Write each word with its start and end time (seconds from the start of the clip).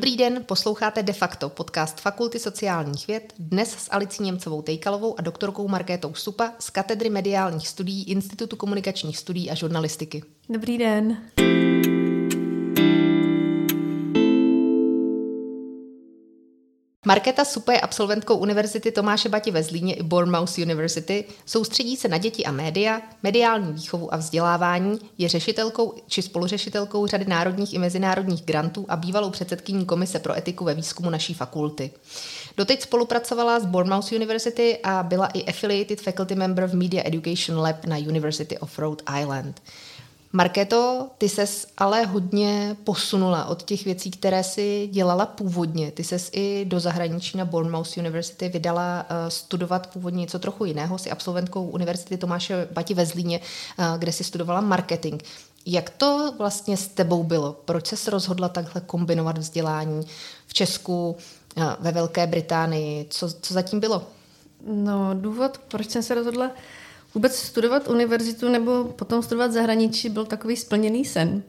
Dobrý 0.00 0.16
den, 0.16 0.44
posloucháte 0.46 1.02
De 1.02 1.12
facto 1.12 1.48
podcast 1.48 2.00
Fakulty 2.00 2.38
sociálních 2.38 3.06
věd, 3.06 3.32
dnes 3.38 3.70
s 3.70 3.88
Alicí 3.90 4.22
Němcovou 4.22 4.62
Tejkalovou 4.62 5.18
a 5.18 5.22
doktorkou 5.22 5.68
Markétou 5.68 6.14
Supa 6.14 6.52
z 6.58 6.70
Katedry 6.70 7.10
mediálních 7.10 7.68
studií 7.68 8.10
Institutu 8.10 8.56
komunikačních 8.56 9.18
studií 9.18 9.50
a 9.50 9.54
žurnalistiky. 9.54 10.22
Dobrý 10.48 10.78
den. 10.78 11.16
Markéta 17.06 17.44
Supa 17.44 17.72
je 17.72 17.80
absolventkou 17.80 18.36
Univerzity 18.36 18.92
Tomáše 18.92 19.28
Bati 19.28 19.50
ve 19.50 19.62
Zlíně 19.62 19.94
i 19.94 20.02
Bournemouth 20.02 20.58
University, 20.58 21.24
soustředí 21.46 21.96
se 21.96 22.08
na 22.08 22.18
děti 22.18 22.44
a 22.44 22.52
média, 22.52 23.02
mediální 23.22 23.72
výchovu 23.72 24.14
a 24.14 24.16
vzdělávání, 24.16 24.98
je 25.18 25.28
řešitelkou 25.28 25.94
či 26.06 26.22
spoluřešitelkou 26.22 27.06
řady 27.06 27.24
národních 27.24 27.74
i 27.74 27.78
mezinárodních 27.78 28.42
grantů 28.42 28.86
a 28.88 28.96
bývalou 28.96 29.30
předsedkyní 29.30 29.86
Komise 29.86 30.18
pro 30.18 30.38
etiku 30.38 30.64
ve 30.64 30.74
výzkumu 30.74 31.10
naší 31.10 31.34
fakulty. 31.34 31.90
Doteď 32.56 32.82
spolupracovala 32.82 33.60
s 33.60 33.66
Bournemouth 33.66 34.12
University 34.12 34.78
a 34.84 35.02
byla 35.02 35.26
i 35.26 35.44
affiliated 35.44 36.00
faculty 36.00 36.34
member 36.34 36.66
v 36.66 36.74
Media 36.74 37.02
Education 37.06 37.58
Lab 37.58 37.84
na 37.84 37.96
University 37.96 38.58
of 38.58 38.78
Rhode 38.78 39.04
Island. 39.20 39.60
Markéto, 40.32 41.10
ty 41.18 41.28
ses 41.28 41.66
ale 41.76 42.04
hodně 42.06 42.76
posunula 42.84 43.44
od 43.44 43.62
těch 43.62 43.84
věcí, 43.84 44.10
které 44.10 44.44
si 44.44 44.88
dělala 44.92 45.26
původně. 45.26 45.90
Ty 45.90 46.04
ses 46.04 46.30
i 46.32 46.64
do 46.64 46.80
zahraničí 46.80 47.38
na 47.38 47.44
Bournemouth 47.44 47.96
University 47.96 48.48
vydala 48.48 49.06
uh, 49.10 49.16
studovat 49.28 49.86
původně 49.86 50.20
něco 50.20 50.38
trochu 50.38 50.64
jiného. 50.64 50.98
Jsi 50.98 51.10
absolventkou 51.10 51.64
Univerzity 51.64 52.16
Tomáše 52.16 52.68
Bati 52.72 52.94
ve 52.94 53.06
Zlíně, 53.06 53.40
uh, 53.78 53.84
kde 53.98 54.12
si 54.12 54.24
studovala 54.24 54.60
marketing. 54.60 55.22
Jak 55.66 55.90
to 55.90 56.34
vlastně 56.38 56.76
s 56.76 56.88
tebou 56.88 57.22
bylo? 57.22 57.52
Proč 57.52 57.86
se 57.86 58.10
rozhodla 58.10 58.48
takhle 58.48 58.80
kombinovat 58.80 59.38
vzdělání 59.38 60.06
v 60.46 60.54
Česku, 60.54 61.16
uh, 61.56 61.64
ve 61.80 61.92
Velké 61.92 62.26
Británii? 62.26 63.06
Co, 63.10 63.30
co 63.40 63.54
zatím 63.54 63.80
bylo? 63.80 64.02
No, 64.66 65.14
důvod, 65.14 65.58
proč 65.68 65.90
jsem 65.90 66.02
se 66.02 66.14
rozhodla 66.14 66.50
Vůbec 67.14 67.36
studovat 67.36 67.88
univerzitu 67.88 68.48
nebo 68.48 68.84
potom 68.84 69.22
studovat 69.22 69.52
zahraničí 69.52 70.08
byl 70.08 70.24
takový 70.24 70.56
splněný 70.56 71.04
sen, 71.04 71.42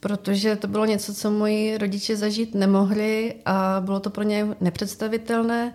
protože 0.00 0.56
to 0.56 0.68
bylo 0.68 0.84
něco, 0.84 1.14
co 1.14 1.30
moji 1.30 1.78
rodiče 1.78 2.16
zažít 2.16 2.54
nemohli 2.54 3.34
a 3.44 3.82
bylo 3.84 4.00
to 4.00 4.10
pro 4.10 4.22
ně 4.22 4.46
nepředstavitelné. 4.60 5.74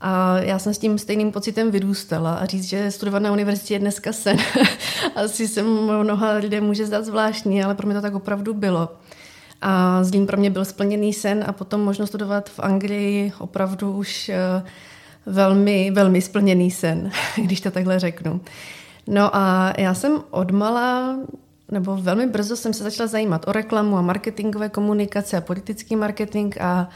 A 0.00 0.38
já 0.38 0.58
jsem 0.58 0.74
s 0.74 0.78
tím 0.78 0.98
stejným 0.98 1.32
pocitem 1.32 1.70
vyrůstala 1.70 2.34
a 2.34 2.46
říct, 2.46 2.64
že 2.64 2.90
studovat 2.90 3.22
na 3.22 3.32
univerzitě 3.32 3.74
je 3.74 3.78
dneska 3.78 4.12
sen. 4.12 4.36
Asi 5.14 5.48
se 5.48 5.62
mnoha 5.62 6.32
lidé 6.32 6.60
může 6.60 6.86
zdát 6.86 7.04
zvláštní, 7.04 7.64
ale 7.64 7.74
pro 7.74 7.86
mě 7.86 7.94
to 7.94 8.02
tak 8.02 8.14
opravdu 8.14 8.54
bylo. 8.54 8.88
A 9.60 10.04
Zlín 10.04 10.26
pro 10.26 10.36
mě 10.36 10.50
byl 10.50 10.64
splněný 10.64 11.12
sen 11.12 11.44
a 11.46 11.52
potom 11.52 11.80
možnost 11.80 12.08
studovat 12.08 12.50
v 12.50 12.60
Anglii 12.60 13.32
opravdu 13.38 13.96
už 13.96 14.30
uh, 14.60 14.68
velmi, 15.26 15.90
velmi 15.90 16.20
splněný 16.20 16.70
sen, 16.70 17.10
když 17.36 17.60
to 17.60 17.70
takhle 17.70 17.98
řeknu. 17.98 18.40
No 19.06 19.36
a 19.36 19.74
já 19.78 19.94
jsem 19.94 20.18
odmala, 20.30 21.16
nebo 21.70 21.96
velmi 21.96 22.26
brzo 22.26 22.56
jsem 22.56 22.72
se 22.74 22.84
začala 22.84 23.06
zajímat 23.06 23.48
o 23.48 23.52
reklamu 23.52 23.96
a 23.96 24.02
marketingové 24.02 24.68
komunikace 24.68 25.36
a 25.36 25.40
politický 25.40 25.96
marketing 25.96 26.56
a 26.60 26.88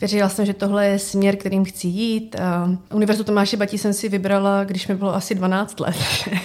věřila 0.00 0.28
jsem, 0.28 0.46
že 0.46 0.54
tohle 0.54 0.86
je 0.86 0.98
směr, 0.98 1.36
kterým 1.36 1.64
chci 1.64 1.86
jít. 1.86 2.36
A 2.40 2.70
Univerzitu 2.94 3.24
Tomáše 3.24 3.56
Batí 3.56 3.78
jsem 3.78 3.92
si 3.92 4.08
vybrala, 4.08 4.64
když 4.64 4.88
mi 4.88 4.94
bylo 4.94 5.14
asi 5.14 5.34
12 5.34 5.80
let. 5.80 5.96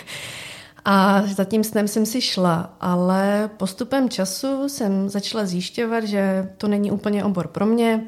A 0.85 1.22
za 1.22 1.44
tím 1.44 1.63
snem 1.63 1.88
jsem 1.88 2.06
si 2.06 2.22
šla, 2.22 2.73
ale 2.81 3.50
postupem 3.57 4.09
času 4.09 4.69
jsem 4.69 5.09
začala 5.09 5.45
zjišťovat, 5.45 6.03
že 6.03 6.50
to 6.57 6.67
není 6.67 6.91
úplně 6.91 7.23
obor 7.23 7.47
pro 7.47 7.66
mě, 7.66 8.03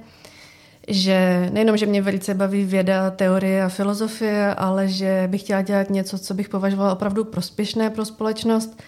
že 0.87 1.49
nejenom, 1.53 1.77
že 1.77 1.85
mě 1.85 2.01
velice 2.01 2.33
baví 2.33 2.65
věda, 2.65 3.11
teorie 3.11 3.63
a 3.63 3.69
filozofie, 3.69 4.55
ale 4.55 4.87
že 4.87 5.27
bych 5.31 5.41
chtěla 5.41 5.61
dělat 5.61 5.89
něco, 5.89 6.17
co 6.19 6.33
bych 6.33 6.49
považovala 6.49 6.93
opravdu 6.93 7.23
prospěšné 7.23 7.89
pro 7.89 8.05
společnost. 8.05 8.81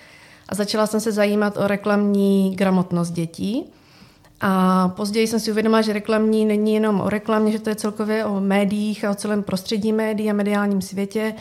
A 0.50 0.56
začala 0.56 0.88
jsem 0.88 1.00
se 1.00 1.12
zajímat 1.12 1.58
o 1.58 1.68
reklamní 1.68 2.56
gramotnost 2.56 3.12
dětí. 3.12 3.66
A 4.42 4.88
později 4.88 5.28
jsem 5.28 5.40
si 5.40 5.52
uvědomila, 5.52 5.82
že 5.82 5.94
reklamní 5.94 6.46
není 6.46 6.74
jenom 6.74 7.02
o 7.02 7.10
reklamě, 7.10 7.52
že 7.52 7.60
to 7.60 7.70
je 7.70 7.76
celkově 7.76 8.26
o 8.26 8.40
médiích 8.40 9.06
a 9.06 9.12
o 9.12 9.16
celém 9.16 9.44
prostředí 9.44 9.94
médií 9.94 10.30
a 10.30 10.34
mediálním 10.34 10.82
světě. 10.82 11.34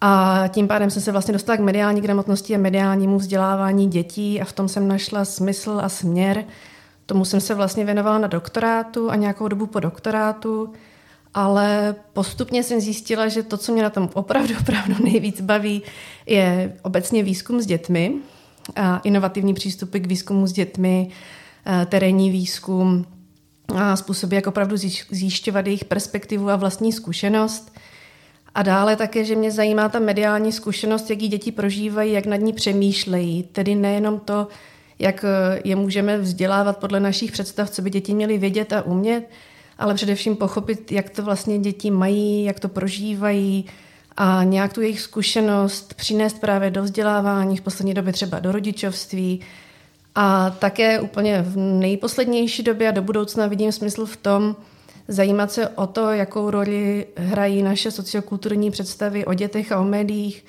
A 0.00 0.44
tím 0.48 0.68
pádem 0.68 0.90
jsem 0.90 1.02
se 1.02 1.12
vlastně 1.12 1.32
dostala 1.32 1.56
k 1.56 1.60
mediální 1.60 2.00
gramotnosti 2.00 2.54
a 2.54 2.58
mediálnímu 2.58 3.18
vzdělávání 3.18 3.88
dětí 3.88 4.40
a 4.40 4.44
v 4.44 4.52
tom 4.52 4.68
jsem 4.68 4.88
našla 4.88 5.24
smysl 5.24 5.80
a 5.82 5.88
směr, 5.88 6.44
Tomu 7.06 7.24
jsem 7.24 7.40
se 7.40 7.54
vlastně 7.54 7.84
věnovala 7.84 8.18
na 8.18 8.28
doktorátu 8.28 9.10
a 9.10 9.16
nějakou 9.16 9.48
dobu 9.48 9.66
po 9.66 9.80
doktorátu, 9.80 10.72
ale 11.34 11.94
postupně 12.12 12.62
jsem 12.62 12.80
zjistila, 12.80 13.28
že 13.28 13.42
to, 13.42 13.56
co 13.56 13.72
mě 13.72 13.82
na 13.82 13.90
tom 13.90 14.10
opravdu, 14.14 14.54
opravdu 14.60 14.94
nejvíc 15.04 15.40
baví, 15.40 15.82
je 16.26 16.76
obecně 16.82 17.22
výzkum 17.22 17.60
s 17.60 17.66
dětmi, 17.66 18.14
a 18.76 18.98
inovativní 18.98 19.54
přístupy 19.54 19.98
k 19.98 20.06
výzkumu 20.06 20.46
s 20.46 20.52
dětmi, 20.52 21.08
terénní 21.86 22.30
výzkum 22.30 23.06
a 23.74 23.96
způsoby, 23.96 24.36
jak 24.36 24.46
opravdu 24.46 24.76
zjišťovat 25.10 25.66
jejich 25.66 25.84
perspektivu 25.84 26.50
a 26.50 26.56
vlastní 26.56 26.92
zkušenost. 26.92 27.72
A 28.54 28.62
dále 28.62 28.96
také, 28.96 29.24
že 29.24 29.36
mě 29.36 29.50
zajímá 29.50 29.88
ta 29.88 29.98
mediální 29.98 30.52
zkušenost, 30.52 31.10
jak 31.10 31.22
ji 31.22 31.28
děti 31.28 31.52
prožívají, 31.52 32.12
jak 32.12 32.26
nad 32.26 32.36
ní 32.36 32.52
přemýšlejí. 32.52 33.42
Tedy 33.42 33.74
nejenom 33.74 34.18
to, 34.20 34.48
jak 34.98 35.24
eh, 35.24 35.60
je 35.64 35.76
můžeme 35.76 36.18
vzdělávat 36.18 36.78
podle 36.78 37.00
našich 37.00 37.32
představ, 37.32 37.70
co 37.70 37.82
by 37.82 37.90
děti 37.90 38.14
měly 38.14 38.38
vědět 38.38 38.72
a 38.72 38.82
umět, 38.82 39.30
ale 39.78 39.94
především 39.94 40.36
pochopit, 40.36 40.92
jak 40.92 41.10
to 41.10 41.22
vlastně 41.22 41.58
děti 41.58 41.90
mají, 41.90 42.44
jak 42.44 42.60
to 42.60 42.68
prožívají 42.68 43.66
a 44.16 44.44
nějak 44.44 44.72
tu 44.72 44.80
jejich 44.80 45.00
zkušenost 45.00 45.94
přinést 45.94 46.40
právě 46.40 46.70
do 46.70 46.82
vzdělávání, 46.82 47.56
v 47.56 47.60
poslední 47.60 47.94
době 47.94 48.12
třeba 48.12 48.38
do 48.38 48.52
rodičovství. 48.52 49.40
A 50.14 50.50
také 50.50 51.00
úplně 51.00 51.42
v 51.42 51.56
nejposlednější 51.56 52.62
době 52.62 52.88
a 52.88 52.92
do 52.92 53.02
budoucna 53.02 53.46
vidím 53.46 53.72
smysl 53.72 54.06
v 54.06 54.16
tom, 54.16 54.56
zajímat 55.08 55.52
se 55.52 55.68
o 55.68 55.86
to, 55.86 56.10
jakou 56.10 56.50
roli 56.50 57.06
hrají 57.16 57.62
naše 57.62 57.90
sociokulturní 57.90 58.70
představy 58.70 59.24
o 59.24 59.34
dětech 59.34 59.72
a 59.72 59.80
o 59.80 59.84
médiích, 59.84 60.44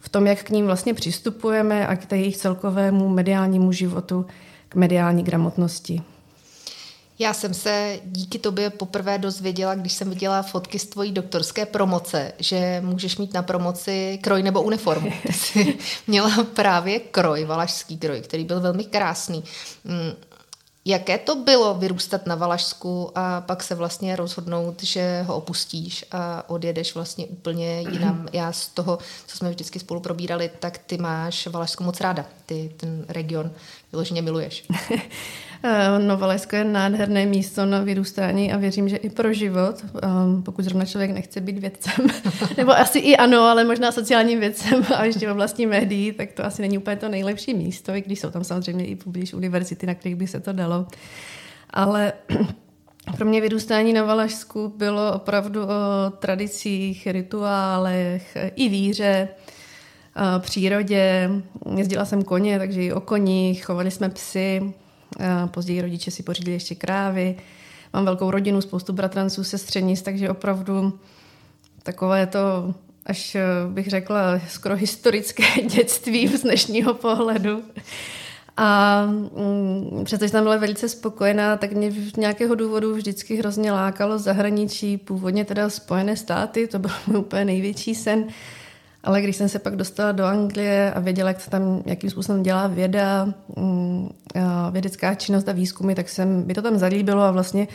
v 0.00 0.08
tom, 0.08 0.26
jak 0.26 0.42
k 0.42 0.50
ním 0.50 0.66
vlastně 0.66 0.94
přistupujeme 0.94 1.86
a 1.86 1.96
k 1.96 2.12
jejich 2.12 2.36
celkovému 2.36 3.08
mediálnímu 3.08 3.72
životu, 3.72 4.26
k 4.68 4.74
mediální 4.74 5.22
gramotnosti. 5.22 6.02
Já 7.18 7.34
jsem 7.34 7.54
se 7.54 8.00
díky 8.04 8.38
tobě 8.38 8.70
poprvé 8.70 9.18
dozvěděla, 9.18 9.74
když 9.74 9.92
jsem 9.92 10.10
viděla 10.10 10.42
fotky 10.42 10.78
z 10.78 10.86
tvojí 10.86 11.12
doktorské 11.12 11.66
promoce, 11.66 12.32
že 12.38 12.82
můžeš 12.84 13.16
mít 13.16 13.34
na 13.34 13.42
promoci 13.42 14.18
kroj 14.22 14.42
nebo 14.42 14.62
uniformu. 14.62 15.12
Ty 15.26 15.32
jsi 15.32 15.78
měla 16.06 16.44
právě 16.54 17.00
kroj, 17.00 17.44
valašský 17.44 17.98
kroj, 17.98 18.20
který 18.20 18.44
byl 18.44 18.60
velmi 18.60 18.84
krásný. 18.84 19.44
Jaké 20.90 21.18
to 21.18 21.34
bylo 21.34 21.74
vyrůstat 21.74 22.26
na 22.26 22.34
Valašsku 22.34 23.10
a 23.14 23.40
pak 23.40 23.62
se 23.62 23.74
vlastně 23.74 24.16
rozhodnout, 24.16 24.82
že 24.82 25.22
ho 25.22 25.36
opustíš 25.36 26.04
a 26.12 26.50
odjedeš 26.50 26.94
vlastně 26.94 27.26
úplně 27.26 27.80
jinam? 27.80 28.28
Já 28.32 28.52
z 28.52 28.68
toho, 28.68 28.98
co 29.26 29.36
jsme 29.36 29.50
vždycky 29.50 29.78
spolu 29.78 30.00
probírali, 30.00 30.50
tak 30.58 30.78
ty 30.78 30.98
máš 30.98 31.46
Valašsku 31.46 31.84
moc 31.84 32.00
ráda. 32.00 32.26
Ty 32.46 32.72
ten 32.76 33.04
region 33.08 33.50
vyloženě 33.92 34.22
miluješ. 34.22 34.64
Eh, 35.62 35.98
no, 35.98 36.16
Valašsko 36.16 36.56
je 36.56 36.64
nádherné 36.64 37.26
místo 37.26 37.66
na 37.66 37.80
vyrůstání 37.80 38.52
a 38.52 38.56
věřím, 38.56 38.88
že 38.88 38.96
i 38.96 39.10
pro 39.10 39.32
život, 39.32 39.84
ehm, 40.02 40.42
pokud 40.42 40.64
zrovna 40.64 40.84
člověk 40.84 41.10
nechce 41.10 41.40
být 41.40 41.58
vědcem, 41.58 42.06
nebo 42.56 42.72
asi 42.72 42.98
i 42.98 43.16
ano, 43.16 43.40
ale 43.40 43.64
možná 43.64 43.92
sociálním 43.92 44.40
vědcem 44.40 44.84
a 44.96 45.04
ještě 45.04 45.28
v 45.28 45.30
oblasti 45.30 45.66
médií, 45.66 46.12
tak 46.12 46.32
to 46.32 46.44
asi 46.44 46.62
není 46.62 46.78
úplně 46.78 46.96
to 46.96 47.08
nejlepší 47.08 47.54
místo, 47.54 47.94
i 47.94 48.00
když 48.00 48.20
jsou 48.20 48.30
tam 48.30 48.44
samozřejmě 48.44 48.86
i 48.86 48.96
poblíž 48.96 49.34
univerzity, 49.34 49.86
na 49.86 49.94
kterých 49.94 50.16
by 50.16 50.26
se 50.26 50.40
to 50.40 50.52
dalo. 50.52 50.86
Ale 51.70 52.12
pro 53.16 53.26
mě 53.26 53.40
vyrůstání 53.40 53.92
na 53.92 54.04
Valašsku 54.04 54.72
bylo 54.76 55.12
opravdu 55.12 55.62
o 55.62 56.10
tradicích, 56.18 57.06
rituálech, 57.06 58.36
i 58.56 58.68
víře, 58.68 59.28
přírodě. 60.38 61.30
Jezdila 61.76 62.04
jsem 62.04 62.22
koně, 62.22 62.58
takže 62.58 62.82
i 62.82 62.92
o 62.92 63.00
koních, 63.00 63.64
chovali 63.64 63.90
jsme 63.90 64.08
psy, 64.08 64.72
Později 65.46 65.82
rodiče 65.82 66.10
si 66.10 66.22
pořídili 66.22 66.54
ještě 66.54 66.74
krávy. 66.74 67.36
Mám 67.92 68.04
velkou 68.04 68.30
rodinu, 68.30 68.60
spoustu 68.60 68.92
bratranců, 68.92 69.44
sestřenic, 69.44 70.02
takže 70.02 70.30
opravdu 70.30 70.98
takové 71.82 72.26
to, 72.26 72.74
až 73.06 73.34
eh, 73.34 73.42
bych 73.68 73.88
řekla, 73.88 74.40
skoro 74.48 74.76
historické 74.76 75.62
dětství 75.70 76.28
z 76.28 76.42
dnešního 76.42 76.94
pohledu. 76.94 77.62
A 78.56 79.02
mm, 79.06 80.02
přestože 80.04 80.28
jsem 80.28 80.42
byla 80.42 80.56
velice 80.56 80.88
spokojená, 80.88 81.56
tak 81.56 81.72
mě 81.72 81.92
z 81.92 82.16
nějakého 82.16 82.54
důvodu 82.54 82.94
vždycky 82.94 83.36
hrozně 83.36 83.72
lákalo 83.72 84.18
zahraničí, 84.18 84.98
původně 84.98 85.44
teda 85.44 85.70
Spojené 85.70 86.16
státy, 86.16 86.66
to 86.66 86.78
byl 86.78 86.90
můj 87.06 87.16
úplně 87.16 87.44
největší 87.44 87.94
sen. 87.94 88.24
Ale 89.04 89.22
když 89.22 89.36
jsem 89.36 89.48
se 89.48 89.58
pak 89.58 89.76
dostala 89.76 90.12
do 90.12 90.24
Anglie 90.24 90.92
a 90.92 91.00
věděla, 91.00 91.28
jak 91.28 91.40
se 91.40 91.50
tam, 91.50 91.82
jakým 91.86 92.10
způsobem 92.10 92.42
dělá 92.42 92.66
věda, 92.66 93.34
mm, 93.56 94.10
vědecká 94.70 95.14
činnost 95.14 95.48
a 95.48 95.52
výzkumy, 95.52 95.94
tak 95.94 96.08
jsem, 96.08 96.42
by 96.42 96.54
to 96.54 96.62
tam 96.62 96.78
zalíbilo 96.78 97.22
a 97.22 97.30
vlastně 97.30 97.68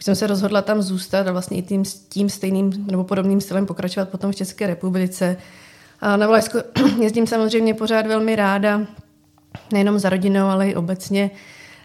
už 0.00 0.04
jsem 0.04 0.14
se 0.14 0.26
rozhodla 0.26 0.62
tam 0.62 0.82
zůstat 0.82 1.26
a 1.26 1.32
vlastně 1.32 1.58
i 1.58 1.62
tím, 1.62 1.82
tím 2.08 2.28
stejným 2.28 2.86
nebo 2.90 3.04
podobným 3.04 3.40
stylem 3.40 3.66
pokračovat 3.66 4.08
potom 4.08 4.32
v 4.32 4.36
České 4.36 4.66
republice. 4.66 5.36
A 6.00 6.16
na 6.16 6.26
Valašsku 6.26 6.58
jezdím 7.02 7.26
samozřejmě 7.26 7.74
pořád 7.74 8.06
velmi 8.06 8.36
ráda, 8.36 8.86
nejenom 9.72 9.98
za 9.98 10.08
rodinou, 10.08 10.46
ale 10.46 10.68
i 10.68 10.74
obecně. 10.74 11.30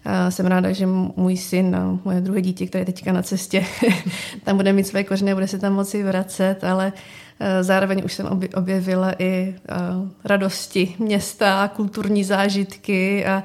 A 0.06 0.32
jsem 0.32 0.46
ráda, 0.46 0.72
že 0.72 0.86
můj 0.86 1.38
syn 1.38 1.76
a 1.76 2.00
moje 2.06 2.22
druhé 2.22 2.42
dítě, 2.42 2.68
které 2.68 2.82
je 2.82 2.86
teďka 2.86 3.14
na 3.14 3.22
cestě, 3.22 3.66
tam 4.44 4.58
bude 4.58 4.74
mít 4.74 4.88
své 4.88 5.04
kořeny, 5.04 5.34
bude 5.34 5.48
se 5.48 5.60
tam 5.60 5.74
moci 5.74 6.04
vracet, 6.04 6.64
ale 6.64 6.94
zároveň 7.62 8.02
už 8.06 8.14
jsem 8.14 8.42
objevila 8.56 9.14
i 9.20 9.26
e, 9.26 9.56
radosti 10.24 10.96
města, 11.00 11.68
kulturní 11.68 12.24
zážitky 12.24 13.26
a 13.26 13.44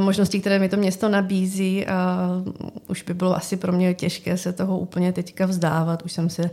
možností, 0.00 0.40
které 0.40 0.58
mi 0.58 0.68
to 0.68 0.76
město 0.76 1.08
nabízí 1.08 1.86
a 1.86 2.28
už 2.86 3.02
by 3.02 3.14
bylo 3.14 3.36
asi 3.36 3.56
pro 3.56 3.72
mě 3.72 3.94
těžké 3.94 4.36
se 4.36 4.52
toho 4.52 4.78
úplně 4.78 5.12
teďka 5.12 5.46
vzdávat. 5.46 6.02
Už 6.02 6.12
jsem 6.12 6.30
se 6.30 6.50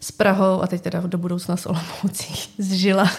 s 0.00 0.12
Prahou 0.12 0.62
a 0.62 0.66
teď 0.66 0.80
teda 0.80 1.00
do 1.00 1.18
budoucna 1.18 1.56
s 1.56 1.66
Olomoucí 1.66 2.34
zžila. 2.58 3.10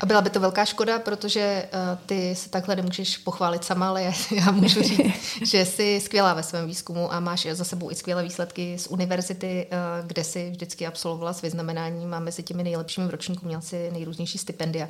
A 0.00 0.06
byla 0.06 0.20
by 0.20 0.30
to 0.30 0.40
velká 0.40 0.64
škoda, 0.64 0.98
protože 0.98 1.68
uh, 1.72 1.98
ty 2.06 2.34
se 2.34 2.50
takhle 2.50 2.76
nemůžeš 2.76 3.18
pochválit 3.18 3.64
sama, 3.64 3.88
ale 3.88 4.02
já, 4.02 4.12
já 4.44 4.50
můžu 4.50 4.82
říct, 4.82 5.00
že 5.42 5.64
jsi 5.64 6.00
skvělá 6.00 6.34
ve 6.34 6.42
svém 6.42 6.66
výzkumu 6.66 7.12
a 7.12 7.20
máš 7.20 7.46
za 7.52 7.64
sebou 7.64 7.90
i 7.90 7.94
skvělé 7.94 8.22
výsledky 8.22 8.78
z 8.78 8.86
univerzity, 8.86 9.66
uh, 9.72 10.06
kde 10.06 10.24
jsi 10.24 10.50
vždycky 10.50 10.86
absolvovala 10.86 11.32
s 11.32 11.42
vyznamenáním 11.42 12.14
a 12.14 12.20
mezi 12.20 12.42
těmi 12.42 12.62
nejlepšími 12.62 13.06
v 13.06 13.10
ročníku 13.10 13.46
měl 13.46 13.60
si 13.60 13.90
nejrůznější 13.90 14.38
stipendia. 14.38 14.88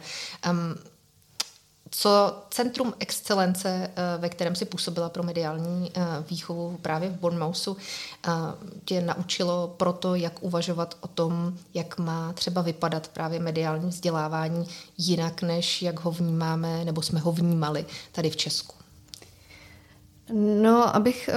Um, 0.50 0.74
co 1.90 2.42
Centrum 2.50 2.94
excelence, 2.98 3.90
eh, 3.96 4.19
ve 4.19 4.28
kterém 4.28 4.54
si 4.54 4.64
působila 4.64 5.08
pro 5.08 5.22
mediální 5.22 5.90
eh, 5.94 6.02
výchovu 6.31 6.78
právě 6.82 7.08
v 7.08 7.20
Bournemouthu, 7.20 7.76
eh, 8.26 8.31
tě 8.84 9.00
naučilo 9.00 9.75
pro 9.76 9.92
to, 9.92 10.14
jak 10.14 10.42
uvažovat 10.42 10.96
o 11.00 11.08
tom, 11.08 11.54
jak 11.75 11.98
má 11.98 12.32
třeba 12.32 12.62
vypadat 12.62 13.08
právě 13.08 13.40
mediální 13.40 13.88
vzdělávání 13.88 14.66
jinak, 14.98 15.42
než 15.42 15.82
jak 15.82 16.00
ho 16.00 16.10
vnímáme, 16.10 16.84
nebo 16.84 17.02
jsme 17.02 17.20
ho 17.20 17.32
vnímali 17.32 17.87
tady 18.12 18.31
v 18.31 18.37
Česku? 18.37 18.75
No, 20.62 20.96
abych, 20.96 21.31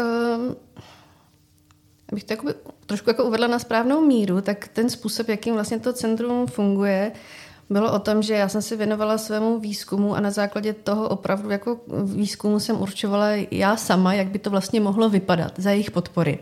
abych 2.12 2.24
to 2.24 2.34
jakoby, 2.34 2.54
trošku 2.86 3.10
jako 3.10 3.24
uvedla 3.24 3.48
na 3.48 3.60
správnou 3.60 4.06
míru, 4.06 4.42
tak 4.42 4.68
ten 4.68 4.90
způsob, 4.90 5.30
jakým 5.30 5.54
vlastně 5.54 5.80
to 5.80 5.94
centrum 5.94 6.48
funguje, 6.48 7.12
bylo 7.74 7.94
o 7.94 8.00
tom, 8.00 8.22
že 8.22 8.34
já 8.34 8.50
jsem 8.50 8.62
si 8.62 8.78
věnovala 8.78 9.18
svému 9.18 9.60
výzkumu 9.60 10.16
a 10.16 10.20
na 10.20 10.32
základě 10.32 10.74
toho 10.74 11.10
opravdu 11.10 11.50
jako 11.50 11.80
výzkumu 12.04 12.60
jsem 12.60 12.82
určovala 12.82 13.28
já 13.52 13.78
sama, 13.78 14.14
jak 14.14 14.28
by 14.28 14.40
to 14.40 14.50
vlastně 14.50 14.82
mohlo 14.82 15.10
vypadat 15.10 15.54
za 15.58 15.72
jejich 15.72 15.92
podpory. 15.92 16.40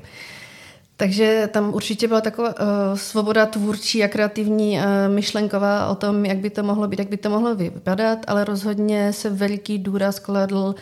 Takže 0.98 1.50
tam 1.54 1.74
určitě 1.74 2.07
byla 2.07 2.22
taková 2.22 2.50
uh, 2.50 2.56
svoboda 2.95 3.45
tvůrčí 3.45 4.04
a 4.04 4.07
kreativní, 4.07 4.78
uh, 4.78 4.83
myšlenková 5.13 5.88
o 5.88 5.95
tom, 5.95 6.25
jak 6.25 6.38
by 6.38 6.50
to 6.50 6.63
mohlo 6.63 6.88
být, 6.88 7.00
jak 7.00 7.10
by 7.10 7.18
to 7.18 7.30
mohlo 7.30 7.56
vypadat, 7.56 8.19
ale 8.27 8.45
rozhodně 8.45 9.13
se 9.13 9.30
veliký 9.30 9.77
důraz 9.77 10.19
kladl 10.19 10.75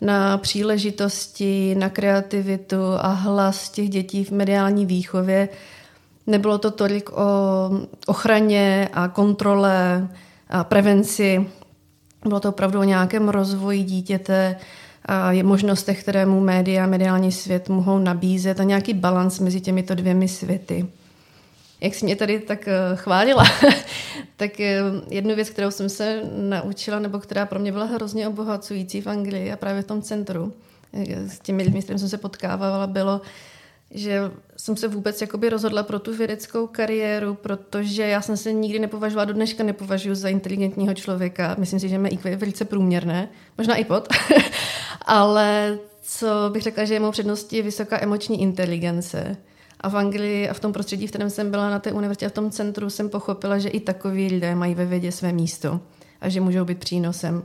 na 0.00 0.38
příležitosti, 0.38 1.74
na 1.78 1.88
kreativitu 1.88 2.76
a 2.98 3.08
hlas 3.08 3.70
těch 3.70 3.88
dětí 3.88 4.24
v 4.24 4.30
mediální 4.30 4.86
výchově, 4.86 5.48
Nebylo 6.30 6.58
to 6.58 6.70
tolik 6.70 7.10
o 7.12 7.70
ochraně 8.06 8.88
a 8.92 9.08
kontrole 9.08 10.08
a 10.48 10.64
prevenci. 10.64 11.46
Bylo 12.22 12.40
to 12.40 12.48
opravdu 12.48 12.80
o 12.80 12.84
nějakém 12.84 13.28
rozvoji 13.28 13.82
dítěte 13.82 14.56
a 15.04 15.32
je 15.32 15.42
možnostech, 15.42 16.02
které 16.02 16.26
mu 16.26 16.40
média, 16.40 16.86
mediální 16.86 17.32
svět 17.32 17.68
mohou 17.68 17.98
nabízet 17.98 18.60
a 18.60 18.64
nějaký 18.64 18.94
balans 18.94 19.38
mezi 19.38 19.60
těmito 19.60 19.94
dvěmi 19.94 20.28
světy. 20.28 20.86
Jak 21.80 21.94
jsi 21.94 22.04
mě 22.04 22.16
tady 22.16 22.40
tak 22.40 22.68
eh, 22.68 22.74
chválila, 22.94 23.44
tak 24.36 24.60
eh, 24.60 24.80
jednu 25.08 25.34
věc, 25.34 25.50
kterou 25.50 25.70
jsem 25.70 25.88
se 25.88 26.22
naučila, 26.36 26.98
nebo 26.98 27.18
která 27.18 27.46
pro 27.46 27.58
mě 27.58 27.72
byla 27.72 27.84
hrozně 27.84 28.28
obohacující 28.28 29.00
v 29.00 29.06
Anglii 29.06 29.52
a 29.52 29.56
právě 29.56 29.82
v 29.82 29.86
tom 29.86 30.02
centru, 30.02 30.52
eh, 30.92 31.28
s 31.28 31.38
těmi 31.38 31.62
lidmi, 31.62 31.82
s 31.82 31.84
kterými 31.84 31.98
jsem 31.98 32.08
se 32.08 32.18
potkávala, 32.18 32.86
bylo, 32.86 33.20
že 33.90 34.30
jsem 34.56 34.76
se 34.76 34.88
vůbec 34.88 35.20
jakoby 35.20 35.48
rozhodla 35.48 35.82
pro 35.82 35.98
tu 35.98 36.16
vědeckou 36.16 36.66
kariéru, 36.66 37.34
protože 37.34 38.02
já 38.02 38.20
jsem 38.20 38.36
se 38.36 38.52
nikdy 38.52 38.78
nepovažovala, 38.78 39.24
do 39.24 39.32
dneška 39.32 39.64
nepovažuji 39.64 40.14
za 40.14 40.28
inteligentního 40.28 40.94
člověka. 40.94 41.56
Myslím 41.58 41.80
si, 41.80 41.88
že 41.88 41.98
mé 41.98 42.08
IQ 42.08 42.30
je 42.30 42.36
velice 42.36 42.64
průměrné, 42.64 43.28
možná 43.58 43.76
i 43.76 43.84
pod, 43.84 44.08
ale 45.06 45.78
co 46.02 46.26
bych 46.52 46.62
řekla, 46.62 46.84
že 46.84 46.94
je 46.94 47.00
mou 47.00 47.10
předností 47.10 47.56
je 47.56 47.62
vysoká 47.62 48.02
emoční 48.02 48.42
inteligence. 48.42 49.36
A 49.80 49.88
v 49.88 49.96
Anglii 49.96 50.48
a 50.48 50.54
v 50.54 50.60
tom 50.60 50.72
prostředí, 50.72 51.06
v 51.06 51.10
kterém 51.10 51.30
jsem 51.30 51.50
byla 51.50 51.70
na 51.70 51.78
té 51.78 51.92
univerzitě 51.92 52.26
a 52.26 52.28
v 52.28 52.32
tom 52.32 52.50
centru, 52.50 52.90
jsem 52.90 53.08
pochopila, 53.08 53.58
že 53.58 53.68
i 53.68 53.80
takoví 53.80 54.28
lidé 54.28 54.54
mají 54.54 54.74
ve 54.74 54.86
vědě 54.86 55.12
své 55.12 55.32
místo 55.32 55.80
a 56.20 56.28
že 56.28 56.40
můžou 56.40 56.64
být 56.64 56.78
přínosem. 56.78 57.42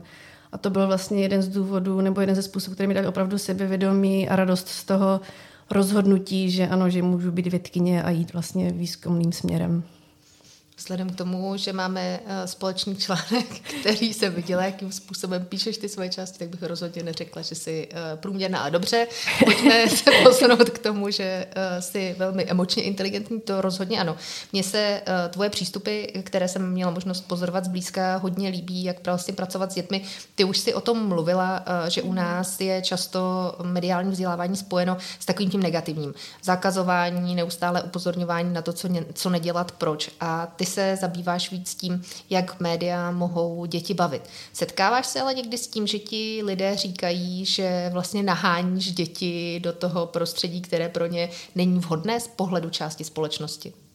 A 0.52 0.58
to 0.58 0.70
byl 0.70 0.86
vlastně 0.86 1.22
jeden 1.22 1.42
z 1.42 1.48
důvodů, 1.48 2.00
nebo 2.00 2.20
jeden 2.20 2.36
ze 2.36 2.42
způsobů, 2.42 2.74
který 2.74 2.86
mi 2.86 2.94
dal 2.94 3.08
opravdu 3.08 3.38
sebevědomí 3.38 4.28
a 4.28 4.36
radost 4.36 4.68
z 4.68 4.84
toho, 4.84 5.20
rozhodnutí, 5.70 6.50
že 6.50 6.68
ano, 6.68 6.90
že 6.90 7.02
můžu 7.02 7.30
být 7.30 7.46
vědkyně 7.46 8.02
a 8.02 8.10
jít 8.10 8.32
vlastně 8.32 8.70
výzkumným 8.70 9.32
směrem. 9.32 9.82
Vzhledem 10.78 11.10
k 11.10 11.16
tomu, 11.16 11.56
že 11.56 11.72
máme 11.72 12.20
eh, 12.26 12.46
společný 12.46 12.96
článek, 12.96 13.46
který 13.80 14.12
se 14.12 14.30
viděla, 14.30 14.64
jakým 14.64 14.92
způsobem 14.92 15.44
píšeš 15.44 15.78
ty 15.78 15.88
svoje 15.88 16.08
části, 16.08 16.38
tak 16.38 16.48
bych 16.48 16.62
rozhodně 16.62 17.02
neřekla, 17.02 17.42
že 17.42 17.54
jsi 17.54 17.88
eh, 17.90 18.16
průměrná 18.16 18.58
a 18.58 18.68
dobře. 18.68 19.06
Pojďme 19.44 19.88
se 19.88 20.10
posunout 20.22 20.70
k 20.70 20.78
tomu, 20.78 21.10
že 21.10 21.46
eh, 21.50 21.82
jsi 21.82 22.14
velmi 22.18 22.44
emočně 22.44 22.82
inteligentní, 22.82 23.40
to 23.40 23.60
rozhodně 23.60 24.00
ano. 24.00 24.16
Mně 24.52 24.62
se 24.62 25.02
tvoje 25.30 25.50
přístupy, 25.50 26.04
které 26.22 26.48
jsem 26.48 26.70
měla 26.70 26.90
možnost 26.90 27.20
pozorovat 27.20 27.64
zblízka, 27.64 28.16
hodně 28.16 28.48
líbí, 28.48 28.84
jak 28.84 29.06
vlastně 29.06 29.34
pracovat 29.34 29.72
s 29.72 29.74
dětmi. 29.74 30.02
Ty 30.34 30.44
už 30.44 30.58
si 30.58 30.74
o 30.74 30.80
tom 30.80 31.08
mluvila, 31.08 31.64
že 31.88 32.02
u 32.02 32.12
nás 32.12 32.60
je 32.60 32.82
často 32.82 33.20
mediální 33.62 34.10
vzdělávání 34.10 34.56
spojeno 34.56 34.96
s 35.20 35.26
takovým 35.26 35.50
tím 35.50 35.62
negativním. 35.62 36.14
Zakazování, 36.42 37.34
neustále 37.34 37.82
upozorňování 37.82 38.52
na 38.52 38.62
to, 38.62 38.72
co, 38.72 38.88
ne, 38.88 39.04
co 39.14 39.30
nedělat, 39.30 39.72
proč. 39.72 40.10
A 40.20 40.46
ty 40.46 40.65
se 40.66 40.96
zabýváš 41.00 41.50
víc 41.50 41.74
tím, 41.74 42.02
jak 42.30 42.60
média 42.60 43.10
mohou 43.10 43.66
děti 43.66 43.94
bavit. 43.94 44.22
Setkáváš 44.52 45.06
se 45.06 45.20
ale 45.20 45.34
někdy 45.34 45.58
s 45.58 45.66
tím, 45.66 45.86
že 45.86 45.98
ti 45.98 46.40
lidé 46.44 46.76
říkají, 46.76 47.44
že 47.44 47.90
vlastně 47.92 48.22
naháníš 48.22 48.92
děti 48.92 49.60
do 49.60 49.72
toho 49.72 50.06
prostředí, 50.06 50.60
které 50.60 50.88
pro 50.88 51.06
ně 51.06 51.28
není 51.54 51.78
vhodné 51.78 52.20
z 52.20 52.28
pohledu 52.28 52.70
části 52.70 53.04
společnosti? 53.04 53.85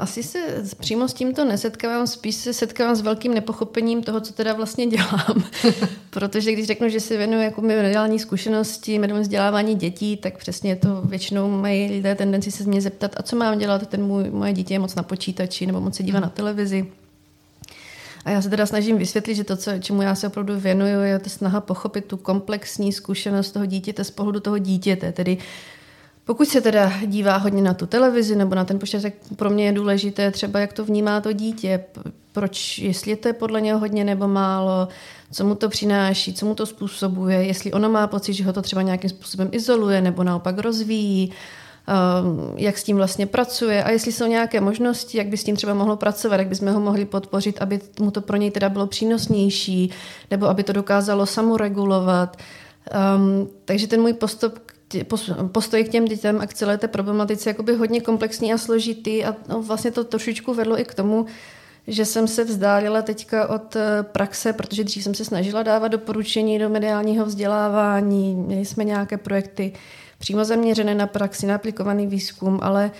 Asi 0.00 0.22
se 0.22 0.38
přímo 0.78 1.08
s 1.08 1.14
tímto 1.14 1.44
nesetkávám, 1.44 2.06
spíš 2.06 2.34
se 2.34 2.52
setkávám 2.52 2.96
s 2.96 3.00
velkým 3.00 3.34
nepochopením 3.34 4.02
toho, 4.02 4.20
co 4.20 4.32
teda 4.32 4.52
vlastně 4.52 4.86
dělám. 4.86 5.44
Protože 6.10 6.52
když 6.52 6.66
řeknu, 6.66 6.88
že 6.88 7.00
se 7.00 7.16
věnuju 7.16 7.42
jako 7.42 7.60
mediální 7.60 8.18
zkušenosti, 8.18 8.98
mediální 8.98 9.22
vzdělávání 9.22 9.74
dětí, 9.74 10.16
tak 10.16 10.38
přesně 10.38 10.76
to 10.76 11.02
většinou 11.04 11.50
mají 11.50 11.92
lidé 11.92 12.14
tendenci 12.14 12.50
se 12.50 12.64
mě 12.64 12.80
zeptat, 12.80 13.12
a 13.16 13.22
co 13.22 13.36
mám 13.36 13.58
dělat, 13.58 13.88
ten 13.88 14.02
můj, 14.04 14.30
moje 14.30 14.52
dítě 14.52 14.74
je 14.74 14.78
moc 14.78 14.94
na 14.94 15.02
počítači 15.02 15.66
nebo 15.66 15.80
moc 15.80 15.96
se 15.96 16.02
dívá 16.02 16.20
na 16.20 16.28
televizi. 16.28 16.86
A 18.24 18.30
já 18.30 18.42
se 18.42 18.50
teda 18.50 18.66
snažím 18.66 18.98
vysvětlit, 18.98 19.34
že 19.34 19.44
to, 19.44 19.56
co, 19.56 19.70
čemu 19.80 20.02
já 20.02 20.14
se 20.14 20.26
opravdu 20.26 20.60
věnuju, 20.60 21.00
je 21.00 21.18
ta 21.18 21.30
snaha 21.30 21.60
pochopit 21.60 22.04
tu 22.04 22.16
komplexní 22.16 22.92
zkušenost 22.92 23.50
toho 23.50 23.66
dítěte 23.66 24.04
z 24.04 24.10
pohledu 24.10 24.40
toho 24.40 24.58
dítěte, 24.58 25.12
tedy 25.12 25.38
pokud 26.30 26.48
se 26.48 26.60
teda 26.60 26.92
dívá 27.06 27.36
hodně 27.36 27.62
na 27.62 27.74
tu 27.74 27.86
televizi 27.86 28.36
nebo 28.36 28.54
na 28.54 28.64
ten 28.64 28.78
počítač, 28.78 29.02
tak 29.02 29.12
pro 29.36 29.50
mě 29.50 29.64
je 29.64 29.72
důležité 29.72 30.30
třeba, 30.30 30.60
jak 30.60 30.72
to 30.72 30.84
vnímá 30.84 31.20
to 31.20 31.32
dítě, 31.32 31.84
proč, 32.32 32.78
jestli 32.78 33.16
to 33.16 33.28
je 33.28 33.32
podle 33.32 33.60
něho 33.60 33.78
hodně 33.78 34.04
nebo 34.04 34.28
málo, 34.28 34.88
co 35.32 35.44
mu 35.44 35.54
to 35.54 35.68
přináší, 35.68 36.34
co 36.34 36.46
mu 36.46 36.54
to 36.54 36.66
způsobuje, 36.66 37.44
jestli 37.44 37.72
ono 37.72 37.88
má 37.88 38.06
pocit, 38.06 38.34
že 38.34 38.44
ho 38.44 38.52
to 38.52 38.62
třeba 38.62 38.82
nějakým 38.82 39.10
způsobem 39.10 39.48
izoluje 39.52 40.00
nebo 40.00 40.24
naopak 40.24 40.58
rozvíjí, 40.58 41.30
um, 41.30 42.54
jak 42.56 42.78
s 42.78 42.84
tím 42.84 42.96
vlastně 42.96 43.26
pracuje 43.26 43.84
a 43.84 43.90
jestli 43.90 44.12
jsou 44.12 44.26
nějaké 44.26 44.60
možnosti, 44.60 45.18
jak 45.18 45.26
by 45.26 45.36
s 45.36 45.44
tím 45.44 45.56
třeba 45.56 45.74
mohlo 45.74 45.96
pracovat, 45.96 46.36
jak 46.36 46.48
bychom 46.48 46.68
ho 46.68 46.80
mohli 46.80 47.04
podpořit, 47.04 47.62
aby 47.62 47.80
mu 48.00 48.10
to 48.10 48.20
pro 48.20 48.36
něj 48.36 48.50
teda 48.50 48.68
bylo 48.68 48.86
přínosnější, 48.86 49.90
nebo 50.30 50.46
aby 50.46 50.62
to 50.62 50.72
dokázalo 50.72 51.26
samoregulovat. 51.26 52.36
Um, 53.16 53.48
takže 53.64 53.86
ten 53.86 54.00
můj 54.00 54.12
postup 54.12 54.70
postoj 55.52 55.84
k 55.84 55.88
těm 55.88 56.04
dětem 56.04 56.40
a 56.40 56.46
k 56.46 56.54
celé 56.54 56.78
té 56.78 56.88
problematice 56.88 57.50
jakoby 57.50 57.74
hodně 57.74 58.00
komplexní 58.00 58.52
a 58.52 58.58
složitý 58.58 59.24
a 59.24 59.36
no, 59.48 59.62
vlastně 59.62 59.90
to 59.90 60.04
trošičku 60.04 60.54
vedlo 60.54 60.80
i 60.80 60.84
k 60.84 60.94
tomu, 60.94 61.26
že 61.86 62.04
jsem 62.04 62.28
se 62.28 62.44
vzdálila 62.44 63.02
teďka 63.02 63.48
od 63.48 63.76
eh, 63.76 64.02
praxe, 64.02 64.52
protože 64.52 64.84
dřív 64.84 65.02
jsem 65.02 65.14
se 65.14 65.24
snažila 65.24 65.62
dávat 65.62 65.88
doporučení 65.88 66.58
do 66.58 66.68
mediálního 66.68 67.26
vzdělávání, 67.26 68.34
měli 68.34 68.64
jsme 68.64 68.84
nějaké 68.84 69.16
projekty 69.16 69.72
přímo 70.18 70.44
zaměřené 70.44 70.94
na 70.94 71.06
praxi, 71.06 71.46
na 71.46 71.54
aplikovaný 71.54 72.06
výzkum, 72.06 72.58
ale 72.62 72.90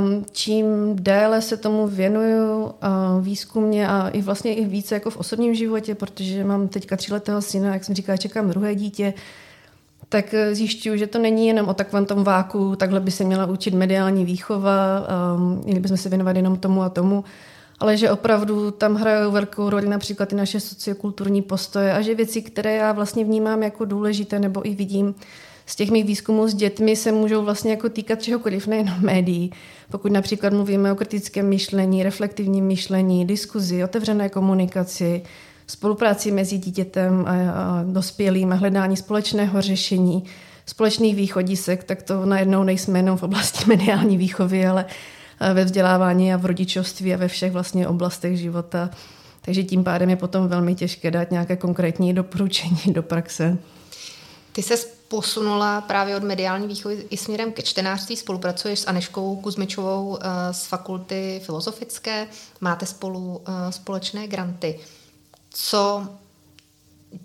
Um, 0.00 0.24
čím 0.32 0.96
déle 0.96 1.42
se 1.42 1.56
tomu 1.56 1.86
věnuju 1.86 2.64
uh, 2.64 2.70
výzkumně 3.20 3.88
a 3.88 4.08
i 4.08 4.22
vlastně 4.22 4.54
i 4.54 4.64
více 4.64 4.94
jako 4.94 5.10
v 5.10 5.16
osobním 5.16 5.54
životě, 5.54 5.94
protože 5.94 6.44
mám 6.44 6.68
teďka 6.68 6.96
tříletého 6.96 7.42
syna, 7.42 7.72
jak 7.74 7.84
jsem 7.84 7.94
říkala, 7.94 8.16
čekám 8.16 8.48
druhé 8.48 8.74
dítě, 8.74 9.14
tak 10.08 10.34
eh, 10.34 10.54
zjišťuju, 10.54 10.96
že 10.96 11.06
to 11.06 11.18
není 11.18 11.46
jenom 11.46 11.68
o 11.68 11.74
takovém 11.74 12.06
tom 12.06 12.24
váku, 12.24 12.76
takhle 12.76 13.00
by 13.00 13.10
se 13.10 13.24
měla 13.24 13.46
učit 13.46 13.74
mediální 13.74 14.24
výchova, 14.24 15.06
um, 15.36 15.60
měli 15.64 15.80
bychom 15.80 15.96
se 15.96 16.08
věnovat 16.08 16.36
jenom 16.36 16.56
tomu 16.56 16.82
a 16.82 16.88
tomu, 16.88 17.24
ale 17.78 17.96
že 17.96 18.10
opravdu 18.10 18.70
tam 18.70 18.94
hrajou 18.94 19.30
velkou 19.30 19.70
roli 19.70 19.88
například 19.88 20.32
i 20.32 20.36
naše 20.36 20.60
sociokulturní 20.60 21.42
postoje 21.42 21.92
a 21.92 22.00
že 22.00 22.14
věci, 22.14 22.42
které 22.42 22.74
já 22.74 22.92
vlastně 22.92 23.24
vnímám 23.24 23.62
jako 23.62 23.84
důležité 23.84 24.38
nebo 24.38 24.68
i 24.68 24.74
vidím 24.74 25.14
z 25.66 25.76
těch 25.76 25.90
mých 25.90 26.04
výzkumů 26.04 26.48
s 26.48 26.54
dětmi, 26.54 26.96
se 26.96 27.12
můžou 27.12 27.42
vlastně 27.42 27.70
jako 27.70 27.88
týkat 27.88 28.22
čehokoliv, 28.22 28.66
nejenom 28.66 29.00
médií. 29.00 29.52
Pokud 29.90 30.12
například 30.12 30.52
mluvíme 30.52 30.92
o 30.92 30.94
kritickém 30.94 31.48
myšlení, 31.48 32.02
reflektivním 32.02 32.64
myšlení, 32.64 33.26
diskuzi, 33.26 33.84
otevřené 33.84 34.28
komunikaci, 34.28 35.22
spolupráci 35.66 36.30
mezi 36.30 36.58
dítětem 36.58 37.26
a 37.28 37.82
dospělým 37.84 38.52
a 38.52 38.54
hledání 38.54 38.96
společného 38.96 39.62
řešení, 39.62 40.24
společných 40.66 41.16
východisek, 41.16 41.84
tak 41.84 42.02
to 42.02 42.26
najednou 42.26 42.64
nejsme 42.64 42.98
jenom 42.98 43.18
v 43.18 43.22
oblasti 43.22 43.64
mediální 43.68 44.16
výchovy, 44.16 44.66
ale 44.66 44.84
ve 45.54 45.64
vzdělávání 45.64 46.34
a 46.34 46.36
v 46.36 46.46
rodičovství 46.46 47.14
a 47.14 47.16
ve 47.16 47.28
všech 47.28 47.52
vlastně 47.52 47.88
oblastech 47.88 48.38
života. 48.38 48.90
Takže 49.40 49.64
tím 49.64 49.84
pádem 49.84 50.10
je 50.10 50.16
potom 50.16 50.48
velmi 50.48 50.74
těžké 50.74 51.10
dát 51.10 51.30
nějaké 51.30 51.56
konkrétní 51.56 52.14
doporučení 52.14 52.80
do 52.86 53.02
praxe. 53.02 53.58
Ty 54.52 54.62
se 54.62 54.76
posunula 55.08 55.80
právě 55.80 56.16
od 56.16 56.22
mediální 56.22 56.66
výchovy 56.66 57.06
i 57.10 57.16
směrem 57.16 57.52
ke 57.52 57.62
čtenářství. 57.62 58.16
Spolupracuješ 58.16 58.78
s 58.78 58.86
Aneškou 58.86 59.36
Kuzmičovou 59.36 60.18
eh, 60.20 60.28
z 60.52 60.66
fakulty 60.66 61.40
filozofické. 61.44 62.26
Máte 62.60 62.86
spolu 62.86 63.40
eh, 63.46 63.72
společné 63.72 64.26
granty. 64.26 64.80
Co 65.58 66.08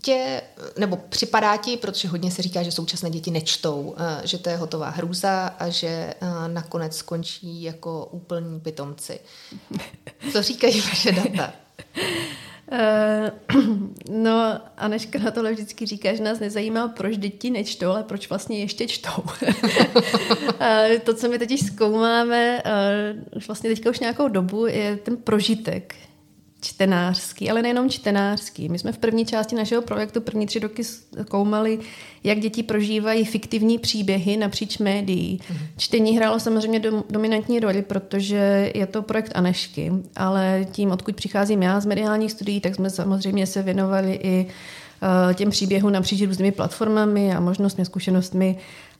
tě, 0.02 0.42
nebo 0.78 0.98
připadá 0.98 1.58
ti, 1.58 1.78
protože 1.78 2.08
hodně 2.08 2.32
se 2.32 2.42
říká, 2.42 2.64
že 2.64 2.72
současné 2.72 3.10
děti 3.10 3.32
nečtou, 3.32 3.96
eh, 3.98 4.28
že 4.28 4.38
to 4.38 4.50
je 4.50 4.58
hotová 4.58 4.90
hrůza 4.90 5.48
a 5.48 5.70
že 5.70 5.88
eh, 5.88 6.14
nakonec 6.48 6.98
skončí 6.98 7.64
jako 7.64 8.10
úplní 8.12 8.60
pitomci. 8.60 9.20
Co 10.32 10.42
říkají 10.42 10.82
vaše 10.82 11.12
data? 11.12 11.54
Eh, 12.72 13.32
no, 14.10 14.62
Aneška 14.78 15.20
na 15.20 15.32
tohle 15.32 15.52
vždycky 15.52 15.86
říká, 15.86 16.16
že 16.16 16.24
nás 16.24 16.40
nezajímá, 16.40 16.88
proč 16.88 17.18
děti 17.18 17.50
nečtou, 17.50 17.90
ale 17.90 18.04
proč 18.04 18.30
vlastně 18.30 18.60
ještě 18.60 18.88
čtou. 18.88 19.24
to, 21.04 21.14
co 21.14 21.30
my 21.30 21.40
teď 21.40 21.66
zkoumáme, 21.66 22.64
vlastně 23.48 23.70
teďka 23.70 23.90
už 23.90 24.00
nějakou 24.00 24.28
dobu, 24.28 24.66
je 24.66 24.98
ten 24.98 25.18
prožitek 25.18 25.96
čtenářský, 26.62 27.50
ale 27.50 27.62
nejenom 27.62 27.90
čtenářský. 27.90 28.70
My 28.70 28.80
jsme 28.80 28.92
v 28.92 28.98
první 28.98 29.26
části 29.26 29.56
našeho 29.56 29.82
projektu 29.82 30.22
první 30.22 30.46
tři 30.46 30.60
roky 30.60 30.84
zkoumali, 30.84 31.80
jak 32.24 32.40
děti 32.40 32.64
prožívají 32.64 33.26
fiktivní 33.26 33.80
příběhy 33.80 34.38
napříč 34.38 34.78
médií. 34.78 35.40
Mm. 35.50 35.58
Čtení 35.78 36.18
hrálo 36.18 36.40
samozřejmě 36.40 36.80
dom, 36.80 37.04
dominantní 37.10 37.60
roli, 37.60 37.82
protože 37.82 38.72
je 38.76 38.86
to 38.86 39.02
projekt 39.02 39.32
Anešky, 39.36 39.92
ale 40.16 40.66
tím, 40.72 40.92
odkud 40.92 41.16
přicházím 41.16 41.64
já 41.64 41.80
z 41.80 41.86
mediálních 41.86 42.32
studií, 42.32 42.62
tak 42.62 42.76
jsme 42.76 42.90
samozřejmě 42.90 43.48
se 43.48 43.64
věnovali 43.64 44.20
i 44.24 44.46
uh, 44.46 45.34
těm 45.34 45.50
příběhům 45.50 45.92
napříč 45.92 46.22
různými 46.22 46.52
platformami 46.52 47.34
a 47.34 47.40
možnostmi, 47.40 47.86
zkušenostmi 47.86 48.58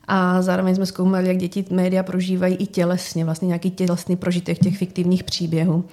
a 0.08 0.42
zároveň 0.42 0.74
jsme 0.74 0.86
zkoumali, 0.86 1.28
jak 1.28 1.36
děti 1.36 1.64
média 1.70 2.02
prožívají 2.02 2.54
i 2.54 2.66
tělesně, 2.66 3.24
vlastně 3.24 3.46
nějaký 3.48 3.70
tělesný 3.70 4.16
prožitek 4.16 4.58
těch 4.58 4.78
fiktivních 4.78 5.24
příběhů. 5.24 5.84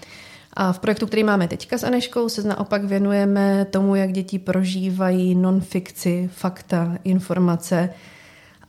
A 0.53 0.74
v 0.74 0.79
projektu, 0.79 1.08
který 1.08 1.24
máme 1.24 1.48
teďka 1.48 1.77
s 1.77 1.84
Aneškou, 1.84 2.29
se 2.29 2.44
naopak 2.44 2.84
věnujeme 2.84 3.65
tomu, 3.65 3.96
jak 3.96 4.12
děti 4.12 4.39
prožívají 4.39 5.36
non-fikci, 5.36 6.29
fakta, 6.34 6.98
informace. 7.03 7.89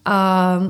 A 0.05 0.61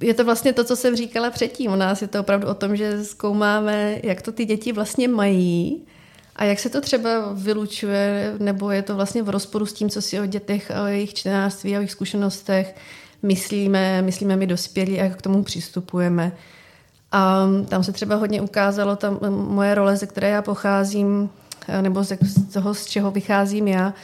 je 0.00 0.14
to 0.14 0.24
vlastně 0.24 0.52
to, 0.52 0.64
co 0.64 0.76
jsem 0.76 0.96
říkala 0.96 1.30
předtím. 1.30 1.72
U 1.72 1.76
nás 1.76 2.02
je 2.02 2.08
to 2.08 2.20
opravdu 2.20 2.48
o 2.48 2.54
tom, 2.54 2.76
že 2.76 3.04
zkoumáme, 3.04 3.96
jak 4.02 4.22
to 4.22 4.32
ty 4.32 4.44
děti 4.44 4.72
vlastně 4.72 5.08
mají 5.08 5.82
a 6.36 6.44
jak 6.44 6.58
se 6.58 6.68
to 6.68 6.80
třeba 6.80 7.32
vylučuje, 7.32 8.34
nebo 8.38 8.70
je 8.70 8.82
to 8.82 8.94
vlastně 8.94 9.22
v 9.22 9.28
rozporu 9.28 9.66
s 9.66 9.72
tím, 9.72 9.90
co 9.90 10.02
si 10.02 10.20
o 10.20 10.26
dětech, 10.26 10.72
o 10.82 10.86
jejich 10.86 11.14
čtenářství, 11.14 11.70
o 11.70 11.74
jejich 11.74 11.90
zkušenostech 11.90 12.74
myslíme, 13.22 14.02
myslíme 14.02 14.36
my 14.36 14.46
dospělí 14.46 15.00
a 15.00 15.04
jak 15.04 15.18
k 15.18 15.22
tomu 15.22 15.42
přistupujeme. 15.42 16.32
A 17.12 17.46
tam 17.68 17.84
se 17.84 17.92
třeba 17.92 18.14
hodně 18.14 18.40
ukázalo 18.40 18.96
tam 18.96 19.18
moje 19.30 19.74
role, 19.74 19.96
ze 19.96 20.06
které 20.06 20.28
já 20.28 20.42
pocházím, 20.42 21.30
eh, 21.68 21.82
nebo 21.82 22.04
z 22.04 22.18
toho, 22.52 22.74
z 22.74 22.86
čeho 22.86 23.10
vycházím 23.10 23.68
já, 23.68 23.94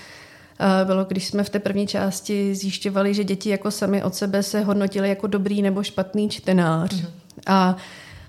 eh, 0.60 0.84
bylo, 0.84 1.04
když 1.04 1.26
jsme 1.28 1.44
v 1.44 1.50
té 1.50 1.58
první 1.58 1.86
části 1.86 2.54
zjišťovali, 2.54 3.14
že 3.14 3.24
děti 3.24 3.50
jako 3.50 3.70
sami 3.70 4.02
od 4.02 4.14
sebe 4.14 4.42
se 4.42 4.60
hodnotili 4.60 5.08
jako 5.08 5.26
dobrý 5.26 5.62
nebo 5.62 5.82
špatný 5.82 6.28
čtenář. 6.28 6.94
Mm-hmm. 6.94 7.08
A 7.46 7.76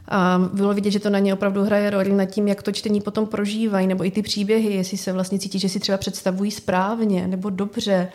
a 0.07 0.41
bylo 0.53 0.73
vidět, 0.73 0.91
že 0.91 0.99
to 0.99 1.09
na 1.09 1.19
ně 1.19 1.33
opravdu 1.33 1.63
hraje 1.63 1.89
roli 1.89 2.11
nad 2.11 2.25
tím, 2.25 2.47
jak 2.47 2.63
to 2.63 2.71
čtení 2.71 3.01
potom 3.01 3.25
prožívají, 3.25 3.87
nebo 3.87 4.05
i 4.05 4.11
ty 4.11 4.21
příběhy, 4.21 4.73
jestli 4.73 4.97
se 4.97 5.13
vlastně 5.13 5.39
cítí, 5.39 5.59
že 5.59 5.69
si 5.69 5.79
třeba 5.79 5.97
představují 5.97 6.51
správně 6.51 7.27
nebo 7.27 7.49
dobře. 7.49 8.07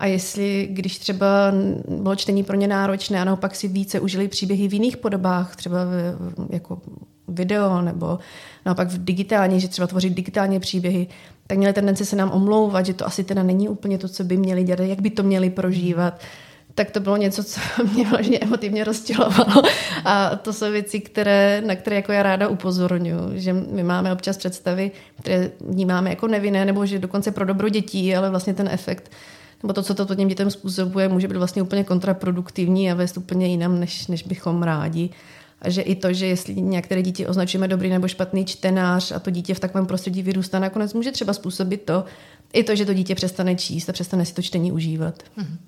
A 0.00 0.06
jestli, 0.06 0.68
když 0.70 0.98
třeba 0.98 1.26
bylo 1.88 2.16
čtení 2.16 2.42
pro 2.42 2.56
ně 2.56 2.68
náročné 2.68 3.20
a 3.20 3.24
naopak 3.24 3.54
si 3.54 3.68
více 3.68 4.00
užili 4.00 4.28
příběhy 4.28 4.68
v 4.68 4.72
jiných 4.72 4.96
podobách, 4.96 5.56
třeba 5.56 5.84
v, 5.84 6.18
jako 6.50 6.78
video 7.28 7.82
nebo 7.82 8.18
naopak 8.66 8.88
v 8.88 9.04
digitální, 9.04 9.60
že 9.60 9.68
třeba 9.68 9.86
tvořit 9.86 10.14
digitálně 10.14 10.60
příběhy, 10.60 11.06
tak 11.46 11.58
měli 11.58 11.72
tendence 11.72 12.04
se 12.04 12.16
nám 12.16 12.30
omlouvat, 12.30 12.86
že 12.86 12.94
to 12.94 13.06
asi 13.06 13.24
teda 13.24 13.42
není 13.42 13.68
úplně 13.68 13.98
to, 13.98 14.08
co 14.08 14.24
by 14.24 14.36
měli 14.36 14.64
dělat, 14.64 14.80
jak 14.80 15.00
by 15.00 15.10
to 15.10 15.22
měli 15.22 15.50
prožívat 15.50 16.20
tak 16.74 16.90
to 16.90 17.00
bylo 17.00 17.16
něco, 17.16 17.44
co 17.44 17.60
mě 17.92 18.06
vlastně 18.06 18.38
emotivně 18.38 18.84
rozčilovalo. 18.84 19.62
A 20.04 20.36
to 20.36 20.52
jsou 20.52 20.70
věci, 20.70 21.00
které, 21.00 21.62
na 21.66 21.76
které 21.76 21.96
jako 21.96 22.12
já 22.12 22.22
ráda 22.22 22.48
upozorňuji, 22.48 23.40
že 23.40 23.52
my 23.52 23.82
máme 23.82 24.12
občas 24.12 24.36
představy, 24.36 24.90
které 25.20 25.50
vnímáme 25.60 26.10
jako 26.10 26.28
nevinné, 26.28 26.64
nebo 26.64 26.86
že 26.86 26.98
dokonce 26.98 27.30
pro 27.30 27.44
dobro 27.44 27.68
dětí, 27.68 28.16
ale 28.16 28.30
vlastně 28.30 28.54
ten 28.54 28.68
efekt 28.68 29.10
nebo 29.62 29.72
to, 29.72 29.82
co 29.82 29.94
to 29.94 30.14
těm 30.14 30.28
dětem 30.28 30.50
způsobuje, 30.50 31.08
může 31.08 31.28
být 31.28 31.36
vlastně 31.36 31.62
úplně 31.62 31.84
kontraproduktivní 31.84 32.90
a 32.90 32.94
vést 32.94 33.16
úplně 33.16 33.46
jinam, 33.46 33.80
než, 33.80 34.06
než 34.06 34.22
bychom 34.22 34.62
rádi. 34.62 35.10
A 35.62 35.70
že 35.70 35.82
i 35.82 35.94
to, 35.94 36.12
že 36.12 36.26
jestli 36.26 36.54
některé 36.54 37.02
dítě 37.02 37.28
označujeme 37.28 37.68
dobrý 37.68 37.90
nebo 37.90 38.08
špatný 38.08 38.44
čtenář 38.44 39.12
a 39.12 39.18
to 39.18 39.30
dítě 39.30 39.54
v 39.54 39.60
takovém 39.60 39.86
prostředí 39.86 40.22
vyrůstá, 40.22 40.58
nakonec 40.58 40.94
může 40.94 41.12
třeba 41.12 41.32
způsobit 41.32 41.82
to, 41.82 42.04
i 42.52 42.64
to, 42.64 42.76
že 42.76 42.86
to 42.86 42.94
dítě 42.94 43.14
přestane 43.14 43.56
číst 43.56 43.88
a 43.88 43.92
přestane 43.92 44.26
si 44.26 44.34
to 44.34 44.42
čtení 44.42 44.72
užívat. 44.72 45.22
Mhm. 45.36 45.58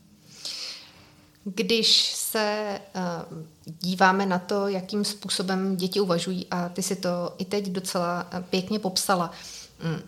Když 1.45 2.13
se 2.15 2.79
uh, 2.95 3.39
díváme 3.81 4.27
na 4.27 4.39
to, 4.39 4.69
jakým 4.69 5.05
způsobem 5.05 5.77
děti 5.77 6.01
uvažují, 6.01 6.47
a 6.51 6.69
ty 6.69 6.83
si 6.83 6.97
to 6.97 7.35
i 7.39 7.45
teď 7.45 7.69
docela 7.69 8.27
pěkně 8.51 8.79
popsala, 8.79 9.31
um, 9.85 10.03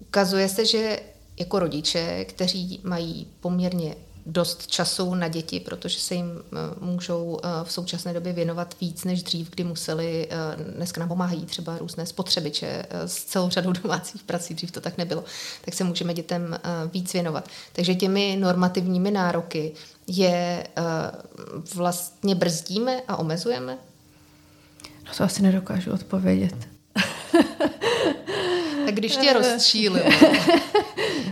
ukazuje 0.00 0.48
se, 0.48 0.66
že 0.66 1.00
jako 1.40 1.58
rodiče, 1.58 2.24
kteří 2.24 2.80
mají 2.84 3.26
poměrně 3.40 3.94
dost 4.26 4.66
času 4.66 5.14
na 5.14 5.28
děti, 5.28 5.60
protože 5.60 6.00
se 6.00 6.14
jim 6.14 6.26
eh, 6.26 6.56
můžou 6.80 7.40
eh, 7.42 7.48
v 7.64 7.72
současné 7.72 8.12
době 8.12 8.32
věnovat 8.32 8.76
víc 8.80 9.04
než 9.04 9.22
dřív, 9.22 9.50
kdy 9.50 9.64
museli, 9.64 10.28
eh, 10.30 10.64
dneska 10.76 11.00
nám 11.00 11.08
pomáhají 11.08 11.46
třeba 11.46 11.78
různé 11.78 12.06
spotřebiče 12.06 12.86
s 13.06 13.24
celou 13.24 13.50
řadou 13.50 13.72
domácích 13.82 14.22
prací, 14.22 14.54
dřív 14.54 14.70
to 14.70 14.80
tak 14.80 14.98
nebylo, 14.98 15.24
tak 15.64 15.74
se 15.74 15.84
můžeme 15.84 16.14
dětem 16.14 16.58
víc 16.92 17.12
věnovat. 17.12 17.48
Takže 17.72 17.94
těmi 17.94 18.36
normativními 18.40 19.10
nároky 19.10 19.72
je 20.06 20.66
vlastně 21.74 22.34
brzdíme 22.34 23.02
a 23.08 23.16
omezujeme? 23.16 23.78
No 25.06 25.12
to 25.16 25.24
asi 25.24 25.42
nedokážu 25.42 25.92
odpovědět. 25.92 26.68
tak 28.90 28.98
když 28.98 29.16
tě 29.16 29.32
rozčílilo, 29.32 30.10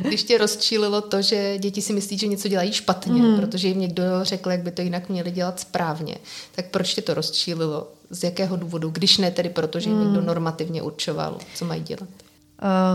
když 0.02 0.22
tě 0.22 0.38
rozčílilo 0.38 1.00
to, 1.00 1.22
že 1.22 1.58
děti 1.58 1.82
si 1.82 1.92
myslí, 1.92 2.18
že 2.18 2.26
něco 2.26 2.48
dělají 2.48 2.72
špatně, 2.72 3.22
mm. 3.22 3.40
protože 3.40 3.68
jim 3.68 3.80
někdo 3.80 4.02
řekl, 4.22 4.50
jak 4.50 4.60
by 4.60 4.70
to 4.70 4.82
jinak 4.82 5.08
měli 5.08 5.30
dělat 5.30 5.60
správně, 5.60 6.16
tak 6.54 6.66
proč 6.70 6.94
tě 6.94 7.02
to 7.02 7.14
rozčílilo? 7.14 7.88
Z 8.10 8.24
jakého 8.24 8.56
důvodu? 8.56 8.90
Když 8.90 9.18
ne 9.18 9.30
tedy 9.30 9.48
proto, 9.48 9.80
že 9.80 9.90
jim 9.90 9.98
mm. 9.98 10.04
někdo 10.04 10.20
normativně 10.20 10.82
určoval, 10.82 11.38
co 11.54 11.64
mají 11.64 11.82
dělat. 11.82 12.08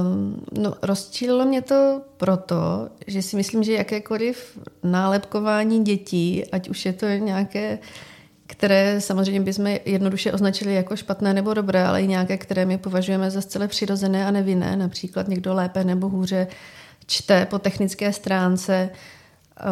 Um, 0.04 0.44
no, 0.52 0.74
rozčílilo 0.82 1.46
mě 1.46 1.62
to 1.62 2.02
proto, 2.18 2.90
že 3.08 3.22
si 3.22 3.36
myslím, 3.36 3.64
že 3.64 3.74
jakékoliv 3.74 4.58
nálepkování 4.84 5.84
dětí, 5.84 6.44
ať 6.52 6.70
už 6.70 6.86
je 6.86 6.94
to 6.94 7.06
nějaké 7.06 7.80
které 8.48 9.02
samozřejmě 9.02 9.42
bychom 9.42 9.68
jednoduše 9.86 10.32
označili 10.32 10.76
jako 10.76 10.96
špatné 10.96 11.34
nebo 11.34 11.54
dobré, 11.54 11.86
ale 11.86 12.02
i 12.02 12.08
nějaké, 12.08 12.38
které 12.38 12.66
my 12.66 12.78
považujeme 12.78 13.32
za 13.32 13.42
zcela 13.42 13.68
přirozené 13.68 14.26
a 14.26 14.32
nevinné, 14.32 14.76
například 14.76 15.28
někdo 15.28 15.54
lépe 15.54 15.84
nebo 15.84 16.10
hůře 16.10 16.48
čte 17.08 17.46
po 17.46 17.60
technické 17.60 18.14
stránce, 18.14 18.90
eh, 19.60 19.64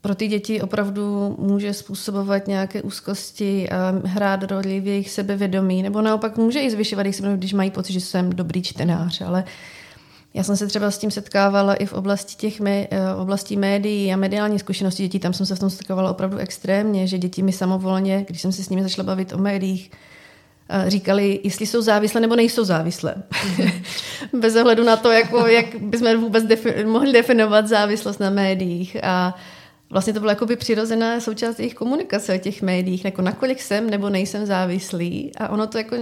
pro 0.00 0.14
ty 0.14 0.28
děti 0.28 0.62
opravdu 0.62 1.36
může 1.38 1.72
způsobovat 1.72 2.46
nějaké 2.46 2.82
úzkosti 2.82 3.70
a 3.70 3.94
hrát 4.04 4.42
roli 4.42 4.80
v 4.80 4.86
jejich 4.86 5.10
sebevědomí, 5.10 5.82
nebo 5.82 6.02
naopak 6.02 6.36
může 6.36 6.60
i 6.60 6.70
zvyšovat 6.70 7.02
jejich 7.02 7.16
sebevědomí, 7.16 7.40
když 7.40 7.52
mají 7.52 7.70
pocit, 7.70 7.92
že 7.92 8.00
jsem 8.00 8.30
dobrý 8.30 8.62
čtenář, 8.62 9.20
ale 9.20 9.44
já 10.34 10.42
jsem 10.42 10.56
se 10.56 10.66
třeba 10.66 10.90
s 10.90 10.98
tím 10.98 11.10
setkávala 11.10 11.74
i 11.74 11.86
v 11.86 11.92
oblasti 11.92 12.36
těch 12.36 12.60
mé, 12.60 12.86
eh, 12.90 13.14
oblasti 13.14 13.56
médií 13.56 14.12
a 14.12 14.16
mediální 14.16 14.58
zkušenosti 14.58 15.02
dětí. 15.02 15.18
Tam 15.18 15.32
jsem 15.32 15.46
se 15.46 15.54
v 15.54 15.58
tom 15.58 15.70
setkávala 15.70 16.10
opravdu 16.10 16.36
extrémně, 16.38 17.06
že 17.06 17.18
děti 17.18 17.42
mi 17.42 17.52
samovolně, 17.52 18.24
když 18.28 18.42
jsem 18.42 18.52
se 18.52 18.64
s 18.64 18.68
nimi 18.68 18.82
začala 18.82 19.06
bavit 19.06 19.32
o 19.32 19.38
médiích, 19.38 19.90
eh, 20.68 20.90
říkali, 20.90 21.40
jestli 21.44 21.66
jsou 21.66 21.82
závislé 21.82 22.20
nebo 22.20 22.36
nejsou 22.36 22.64
závislé. 22.64 23.14
Bez 24.32 24.56
ohledu 24.56 24.84
na 24.84 24.96
to, 24.96 25.10
jako, 25.10 25.46
jak 25.46 25.66
bychom 25.80 26.20
vůbec 26.20 26.44
defi- 26.44 26.86
mohli 26.86 27.12
definovat 27.12 27.68
závislost 27.68 28.20
na 28.20 28.30
médiích. 28.30 28.96
A 29.04 29.34
vlastně 29.90 30.12
to 30.12 30.20
bylo 30.20 30.30
jakoby 30.30 30.56
přirozená 30.56 31.20
součást 31.20 31.58
jejich 31.58 31.74
komunikace 31.74 32.34
o 32.34 32.38
těch 32.38 32.62
médiích, 32.62 33.04
jako 33.04 33.22
nakolik 33.22 33.60
jsem 33.60 33.90
nebo 33.90 34.10
nejsem 34.10 34.46
závislý. 34.46 35.32
A 35.38 35.48
ono 35.48 35.66
to 35.66 35.78
jako, 35.78 35.96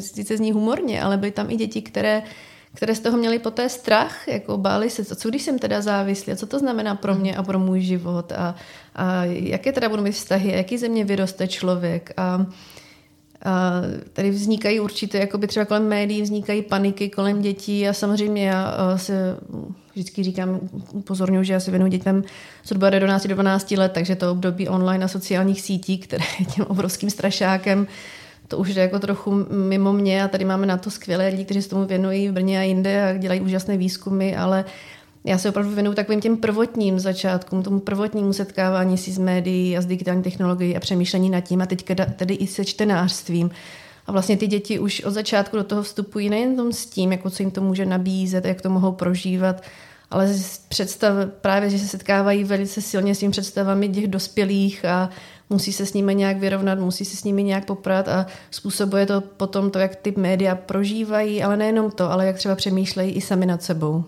sice 0.00 0.36
zní 0.36 0.52
humorně, 0.52 1.02
ale 1.02 1.16
byly 1.16 1.32
tam 1.32 1.50
i 1.50 1.56
děti, 1.56 1.82
které 1.82 2.22
které 2.74 2.94
z 2.94 3.00
toho 3.00 3.18
měly 3.18 3.38
poté 3.38 3.68
strach, 3.68 4.28
jako 4.28 4.58
báli 4.58 4.90
se, 4.90 5.04
co 5.04 5.28
když 5.28 5.42
jsem 5.42 5.58
teda 5.58 5.80
závislý 5.80 6.32
a 6.32 6.36
co 6.36 6.46
to 6.46 6.58
znamená 6.58 6.94
pro 6.94 7.14
mě 7.14 7.36
a 7.36 7.42
pro 7.42 7.58
můj 7.58 7.80
život? 7.80 8.32
A, 8.32 8.54
a 8.94 9.24
jaké 9.24 9.72
teda 9.72 9.88
budou 9.88 10.02
mít 10.02 10.12
vztahy, 10.12 10.52
jaký 10.52 10.78
ze 10.78 10.88
mě 10.88 11.04
vyroste 11.04 11.48
člověk? 11.48 12.12
A, 12.16 12.46
a 13.44 13.72
tady 14.12 14.30
vznikají 14.30 14.80
určitě, 14.80 15.18
jako 15.18 15.38
by 15.38 15.46
třeba 15.46 15.64
kolem 15.64 15.88
médií 15.88 16.22
vznikají 16.22 16.62
paniky 16.62 17.10
kolem 17.10 17.42
dětí 17.42 17.88
a 17.88 17.92
samozřejmě 17.92 18.48
já 18.48 18.74
se 18.96 19.36
vždycky 19.92 20.22
říkám, 20.22 20.60
upozorňuji, 20.92 21.44
že 21.44 21.52
já 21.52 21.60
se 21.60 21.70
věnuju 21.70 21.90
dětem 21.90 22.24
zhruba 22.64 22.88
11 22.88 23.26
do 23.26 23.34
12 23.34 23.70
let, 23.70 23.92
takže 23.92 24.16
to 24.16 24.32
období 24.32 24.68
online 24.68 25.04
a 25.04 25.08
sociálních 25.08 25.60
sítí, 25.60 25.98
které 25.98 26.24
je 26.38 26.44
tím 26.44 26.64
obrovským 26.64 27.10
strašákem, 27.10 27.86
to 28.50 28.58
už 28.58 28.68
je 28.68 28.82
jako 28.82 28.98
trochu 28.98 29.46
mimo 29.50 29.92
mě 29.92 30.24
a 30.24 30.28
tady 30.28 30.44
máme 30.44 30.66
na 30.66 30.76
to 30.76 30.90
skvělé 30.90 31.28
lidi, 31.28 31.44
kteří 31.44 31.62
se 31.62 31.68
tomu 31.68 31.84
věnují 31.84 32.28
v 32.28 32.32
Brně 32.32 32.58
a 32.58 32.62
jinde 32.62 33.10
a 33.10 33.16
dělají 33.16 33.40
úžasné 33.40 33.76
výzkumy, 33.76 34.36
ale 34.36 34.64
já 35.24 35.38
se 35.38 35.48
opravdu 35.48 35.70
věnuju 35.70 35.94
takovým 35.94 36.20
těm 36.20 36.36
prvotním 36.36 36.98
začátkům, 36.98 37.62
tomu 37.62 37.80
prvotnímu 37.80 38.32
setkávání 38.32 38.98
si 38.98 39.12
s 39.12 39.18
médií 39.18 39.76
a 39.76 39.80
s 39.80 39.86
digitální 39.86 40.22
technologií 40.22 40.76
a 40.76 40.80
přemýšlení 40.80 41.30
nad 41.30 41.40
tím 41.40 41.62
a 41.62 41.66
teď 41.66 41.84
tedy 42.16 42.34
i 42.34 42.46
se 42.46 42.64
čtenářstvím. 42.64 43.50
A 44.06 44.12
vlastně 44.12 44.36
ty 44.36 44.46
děti 44.46 44.78
už 44.78 45.00
od 45.00 45.10
začátku 45.10 45.56
do 45.56 45.64
toho 45.64 45.82
vstupují 45.82 46.30
nejen 46.30 46.56
tom 46.56 46.72
s 46.72 46.86
tím, 46.86 47.12
jako 47.12 47.30
co 47.30 47.42
jim 47.42 47.50
to 47.50 47.60
může 47.60 47.86
nabízet, 47.86 48.44
jak 48.44 48.60
to 48.62 48.70
mohou 48.70 48.92
prožívat, 48.92 49.62
ale 50.10 50.34
představ, 50.68 51.14
právě, 51.40 51.70
že 51.70 51.78
se 51.78 51.88
setkávají 51.88 52.44
velice 52.44 52.80
silně 52.80 53.14
s 53.14 53.18
tím 53.18 53.30
představami 53.30 53.88
těch 53.88 54.08
dospělých 54.08 54.84
a 54.84 55.10
musí 55.50 55.72
se 55.72 55.86
s 55.86 55.92
nimi 55.92 56.14
nějak 56.14 56.36
vyrovnat, 56.36 56.78
musí 56.78 57.04
se 57.04 57.16
s 57.16 57.24
nimi 57.24 57.42
nějak 57.42 57.64
poprat 57.64 58.08
a 58.08 58.26
způsobuje 58.50 59.06
to 59.06 59.20
potom 59.20 59.70
to, 59.70 59.78
jak 59.78 59.96
ty 59.96 60.14
média 60.16 60.54
prožívají, 60.54 61.42
ale 61.42 61.56
nejenom 61.56 61.90
to, 61.90 62.12
ale 62.12 62.26
jak 62.26 62.36
třeba 62.36 62.54
přemýšlejí 62.54 63.12
i 63.12 63.20
sami 63.20 63.46
nad 63.46 63.62
sebou. 63.62 64.04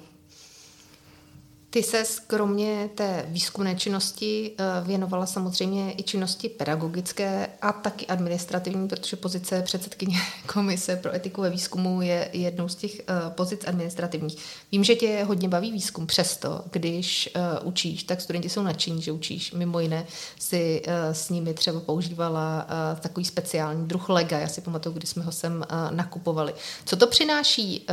Ty 1.72 1.82
se 1.82 2.04
kromě 2.26 2.90
té 2.94 3.24
výzkumné 3.28 3.74
činnosti 3.74 4.52
eh, 4.58 4.64
věnovala 4.84 5.26
samozřejmě 5.26 5.92
i 5.92 6.02
činnosti 6.02 6.48
pedagogické 6.48 7.48
a 7.62 7.72
taky 7.72 8.06
administrativní, 8.06 8.88
protože 8.88 9.16
pozice 9.16 9.62
předsedkyně 9.62 10.18
Komise 10.52 10.96
pro 10.96 11.14
etiku 11.14 11.40
ve 11.42 11.50
výzkumu 11.50 12.02
je 12.02 12.28
jednou 12.32 12.68
z 12.68 12.74
těch 12.74 13.00
eh, 13.00 13.04
pozic 13.28 13.60
administrativních. 13.66 14.36
Vím, 14.72 14.84
že 14.84 14.94
tě 14.94 15.24
hodně 15.24 15.48
baví 15.48 15.72
výzkum, 15.72 16.06
přesto, 16.06 16.64
když 16.70 17.30
eh, 17.34 17.60
učíš, 17.60 18.02
tak 18.02 18.20
studenti 18.20 18.48
jsou 18.48 18.62
nadšení, 18.62 19.02
že 19.02 19.12
učíš. 19.12 19.52
Mimo 19.52 19.80
jiné 19.80 20.06
si 20.38 20.82
s 21.12 21.30
nimi 21.30 21.54
třeba 21.54 21.80
používala 21.80 22.66
takový 23.00 23.24
speciální 23.24 23.88
druh 23.88 24.08
lega. 24.08 24.38
Já 24.38 24.48
si 24.48 24.60
pamatuju, 24.60 24.94
kdy 24.94 25.06
jsme 25.06 25.22
ho 25.24 25.32
sem 25.32 25.64
nakupovali. 25.90 26.54
Co 26.84 26.96
to 26.96 27.06
přináší 27.06 27.86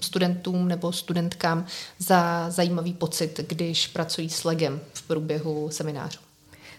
studentům 0.00 0.68
nebo 0.68 0.92
studentkám 0.92 1.66
za 1.98 2.50
zajímavý 2.50 2.92
pocit, 3.08 3.40
když 3.48 3.86
pracují 3.86 4.28
s 4.28 4.44
legem 4.44 4.80
v 4.92 5.02
průběhu 5.02 5.68
seminářů? 5.70 6.18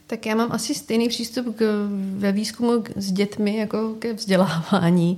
Tak 0.07 0.25
já 0.25 0.35
mám 0.35 0.51
asi 0.51 0.75
stejný 0.75 1.09
přístup 1.09 1.55
k, 1.55 1.89
ve 2.17 2.31
výzkumu 2.31 2.81
k, 2.81 2.89
s 2.95 3.11
dětmi 3.11 3.57
jako 3.57 3.93
ke 3.99 4.13
vzdělávání. 4.13 5.17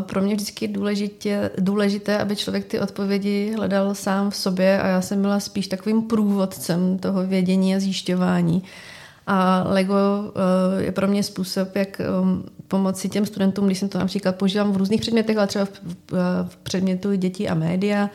Pro 0.00 0.22
mě 0.22 0.34
vždycky 0.34 0.64
je 0.64 0.68
důležitě, 0.68 1.50
důležité, 1.58 2.18
aby 2.18 2.36
člověk 2.36 2.64
ty 2.64 2.80
odpovědi 2.80 3.52
hledal 3.56 3.94
sám 3.94 4.30
v 4.30 4.36
sobě 4.36 4.80
a 4.80 4.86
já 4.86 5.00
jsem 5.00 5.22
byla 5.22 5.40
spíš 5.40 5.66
takovým 5.66 6.02
průvodcem 6.02 6.98
toho 6.98 7.26
vědění 7.26 7.76
a 7.76 7.80
zjišťování. 7.80 8.62
A 9.26 9.64
Lego 9.66 9.94
je 10.78 10.92
pro 10.92 11.08
mě 11.08 11.22
způsob, 11.22 11.76
jak 11.76 12.00
pomoci 12.68 13.08
těm 13.08 13.26
studentům, 13.26 13.66
když 13.66 13.78
jsem 13.78 13.88
to 13.88 13.98
například 13.98 14.36
používám 14.36 14.72
v 14.72 14.76
různých 14.76 15.00
předmětech, 15.00 15.36
ale 15.36 15.46
třeba 15.46 15.64
v, 15.64 15.70
v 16.48 16.56
předmětu 16.56 17.14
dětí 17.14 17.48
a 17.48 17.54
média, 17.54 18.10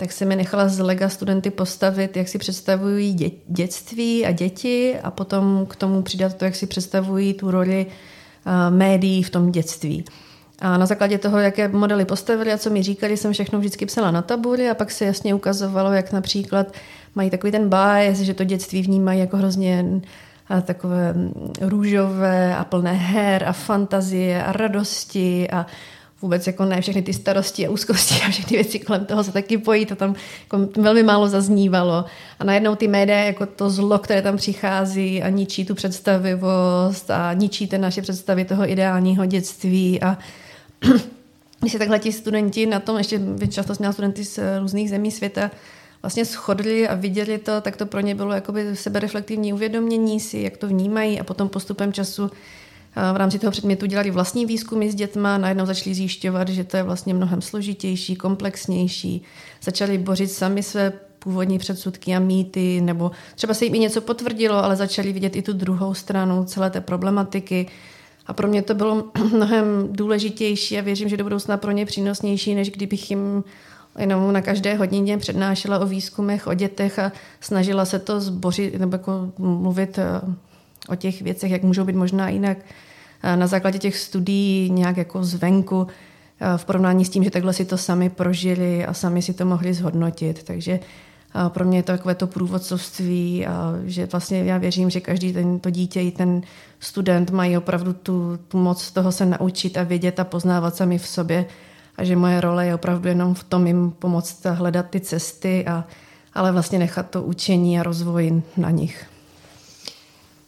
tak 0.00 0.12
jsem 0.12 0.28
mi 0.28 0.36
nechala 0.36 0.68
z 0.68 0.78
lega 0.78 1.08
studenty 1.08 1.50
postavit, 1.50 2.16
jak 2.16 2.28
si 2.28 2.38
představují 2.38 3.14
dě, 3.14 3.30
dětství 3.46 4.26
a 4.26 4.30
děti 4.30 4.96
a 5.02 5.10
potom 5.10 5.66
k 5.70 5.76
tomu 5.76 6.02
přidat 6.02 6.34
to, 6.34 6.44
jak 6.44 6.56
si 6.56 6.66
představují 6.66 7.34
tu 7.34 7.50
roli 7.50 7.86
uh, 7.86 8.76
médií 8.76 9.22
v 9.22 9.30
tom 9.30 9.52
dětství. 9.52 10.04
A 10.58 10.76
na 10.76 10.86
základě 10.86 11.18
toho, 11.18 11.38
jaké 11.38 11.68
modely 11.68 12.04
postavili 12.04 12.52
a 12.52 12.58
co 12.58 12.70
mi 12.70 12.82
říkali, 12.82 13.16
jsem 13.16 13.32
všechno 13.32 13.58
vždycky 13.58 13.86
psala 13.86 14.10
na 14.10 14.22
tabuli 14.22 14.70
a 14.70 14.74
pak 14.74 14.90
se 14.90 15.04
jasně 15.04 15.34
ukazovalo, 15.34 15.92
jak 15.92 16.12
například 16.12 16.72
mají 17.14 17.30
takový 17.30 17.52
ten 17.52 17.68
bias, 17.68 18.18
že 18.18 18.34
to 18.34 18.44
dětství 18.44 18.82
vnímají 18.82 19.20
jako 19.20 19.36
hrozně 19.36 19.84
a 20.48 20.60
takové 20.60 21.14
růžové 21.60 22.56
a 22.56 22.64
plné 22.64 22.92
her 22.92 23.44
a 23.44 23.52
fantazie 23.52 24.44
a 24.44 24.52
radosti 24.52 25.50
a 25.50 25.66
vůbec 26.22 26.46
jako 26.46 26.64
ne 26.64 26.80
všechny 26.80 27.02
ty 27.02 27.12
starosti 27.12 27.66
a 27.66 27.70
úzkosti 27.70 28.14
a 28.26 28.30
všechny 28.30 28.56
věci 28.56 28.78
kolem 28.78 29.04
toho 29.04 29.24
se 29.24 29.32
taky 29.32 29.58
pojí, 29.58 29.86
to 29.86 29.96
tam 29.96 30.14
jako 30.42 30.80
velmi 30.82 31.02
málo 31.02 31.28
zaznívalo. 31.28 32.04
A 32.38 32.44
najednou 32.44 32.74
ty 32.74 32.88
média 32.88 33.18
jako 33.18 33.46
to 33.46 33.70
zlo, 33.70 33.98
které 33.98 34.22
tam 34.22 34.36
přichází 34.36 35.22
a 35.22 35.28
ničí 35.28 35.64
tu 35.64 35.74
představivost 35.74 37.10
a 37.10 37.32
ničí 37.32 37.68
ty 37.68 37.78
naše 37.78 38.02
představy 38.02 38.44
toho 38.44 38.70
ideálního 38.70 39.26
dětství 39.26 40.02
a 40.02 40.18
když 41.60 41.72
se 41.72 41.78
takhle 41.78 41.98
ti 41.98 42.12
studenti 42.12 42.66
na 42.66 42.80
tom, 42.80 42.98
ještě 42.98 43.20
často 43.50 43.72
měla 43.78 43.92
studenty 43.92 44.24
z 44.24 44.58
různých 44.58 44.90
zemí 44.90 45.10
světa, 45.10 45.50
vlastně 46.02 46.24
shodli 46.24 46.88
a 46.88 46.94
viděli 46.94 47.38
to, 47.38 47.60
tak 47.60 47.76
to 47.76 47.86
pro 47.86 48.00
ně 48.00 48.14
bylo 48.14 48.32
jakoby 48.32 48.76
sebereflektivní 48.76 49.52
uvědomění 49.52 50.20
si, 50.20 50.38
jak 50.38 50.56
to 50.56 50.68
vnímají 50.68 51.20
a 51.20 51.24
potom 51.24 51.48
postupem 51.48 51.92
času 51.92 52.30
v 53.12 53.16
rámci 53.16 53.38
toho 53.38 53.50
předmětu 53.50 53.86
dělali 53.86 54.10
vlastní 54.10 54.46
výzkumy 54.46 54.90
s 54.90 54.94
dětma, 54.94 55.38
najednou 55.38 55.66
začali 55.66 55.94
zjišťovat, 55.94 56.48
že 56.48 56.64
to 56.64 56.76
je 56.76 56.82
vlastně 56.82 57.14
mnohem 57.14 57.42
složitější, 57.42 58.16
komplexnější. 58.16 59.22
Začali 59.62 59.98
bořit 59.98 60.30
sami 60.30 60.62
své 60.62 60.92
původní 61.18 61.58
předsudky 61.58 62.16
a 62.16 62.18
mýty, 62.18 62.80
nebo 62.80 63.10
třeba 63.34 63.54
se 63.54 63.64
jim 63.64 63.74
i 63.74 63.78
něco 63.78 64.00
potvrdilo, 64.00 64.64
ale 64.64 64.76
začali 64.76 65.12
vidět 65.12 65.36
i 65.36 65.42
tu 65.42 65.52
druhou 65.52 65.94
stranu 65.94 66.44
celé 66.44 66.70
té 66.70 66.80
problematiky. 66.80 67.66
A 68.26 68.32
pro 68.32 68.48
mě 68.48 68.62
to 68.62 68.74
bylo 68.74 69.04
mnohem 69.32 69.88
důležitější 69.90 70.78
a 70.78 70.82
věřím, 70.82 71.08
že 71.08 71.16
do 71.16 71.24
budoucna 71.24 71.56
pro 71.56 71.70
ně 71.70 71.86
přínosnější, 71.86 72.54
než 72.54 72.70
kdybych 72.70 73.10
jim 73.10 73.44
jenom 73.98 74.32
na 74.32 74.42
každé 74.42 74.74
hodině 74.74 75.18
přednášela 75.18 75.78
o 75.78 75.86
výzkumech, 75.86 76.46
o 76.46 76.54
dětech 76.54 76.98
a 76.98 77.12
snažila 77.40 77.84
se 77.84 77.98
to 77.98 78.20
zbořit 78.20 78.78
nebo 78.78 78.94
jako 78.94 79.32
mluvit 79.38 79.98
eh, 79.98 80.20
o 80.88 80.96
těch 80.96 81.22
věcech, 81.22 81.50
jak 81.50 81.62
můžou 81.62 81.84
být 81.84 81.96
možná 81.96 82.28
jinak 82.28 82.58
eh, 83.22 83.36
na 83.36 83.46
základě 83.46 83.78
těch 83.78 83.96
studií 83.96 84.70
nějak 84.70 84.96
jako 84.96 85.24
zvenku 85.24 85.86
eh, 86.40 86.58
v 86.58 86.64
porovnání 86.64 87.04
s 87.04 87.10
tím, 87.10 87.24
že 87.24 87.30
takhle 87.30 87.52
si 87.52 87.64
to 87.64 87.78
sami 87.78 88.10
prožili 88.10 88.86
a 88.86 88.94
sami 88.94 89.22
si 89.22 89.34
to 89.34 89.44
mohli 89.44 89.74
zhodnotit. 89.74 90.42
Takže 90.42 90.80
pro 91.48 91.64
mě 91.64 91.78
je 91.78 91.82
to 91.82 91.92
takové 91.92 92.14
to 92.14 92.26
průvodcovství 92.26 93.46
a 93.46 93.74
že 93.84 94.06
vlastně 94.06 94.44
já 94.44 94.58
věřím, 94.58 94.90
že 94.90 95.00
každý 95.00 95.32
ten, 95.32 95.60
to 95.60 95.70
dítě 95.70 96.02
i 96.02 96.10
ten 96.10 96.42
student 96.80 97.30
mají 97.30 97.56
opravdu 97.56 97.92
tu, 97.92 98.38
tu 98.48 98.58
moc 98.58 98.90
toho 98.90 99.12
se 99.12 99.26
naučit 99.26 99.78
a 99.78 99.82
vědět 99.82 100.20
a 100.20 100.24
poznávat 100.24 100.76
sami 100.76 100.98
v 100.98 101.06
sobě 101.06 101.46
a 101.96 102.04
že 102.04 102.16
moje 102.16 102.40
role 102.40 102.66
je 102.66 102.74
opravdu 102.74 103.08
jenom 103.08 103.34
v 103.34 103.44
tom 103.44 103.66
jim 103.66 103.90
pomoct 103.90 104.44
hledat 104.44 104.86
ty 104.90 105.00
cesty, 105.00 105.66
a, 105.66 105.84
ale 106.34 106.52
vlastně 106.52 106.78
nechat 106.78 107.10
to 107.10 107.22
učení 107.22 107.80
a 107.80 107.82
rozvoj 107.82 108.42
na 108.56 108.70
nich. 108.70 109.06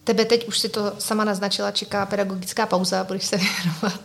Tebe 0.04 0.24
teď 0.24 0.48
už 0.48 0.58
si 0.58 0.68
to 0.68 0.92
sama 0.98 1.24
naznačila, 1.24 1.70
čeká 1.70 2.06
pedagogická 2.06 2.66
pauza, 2.66 3.04
budeš 3.04 3.24
se 3.24 3.36
věnovat 3.62 4.00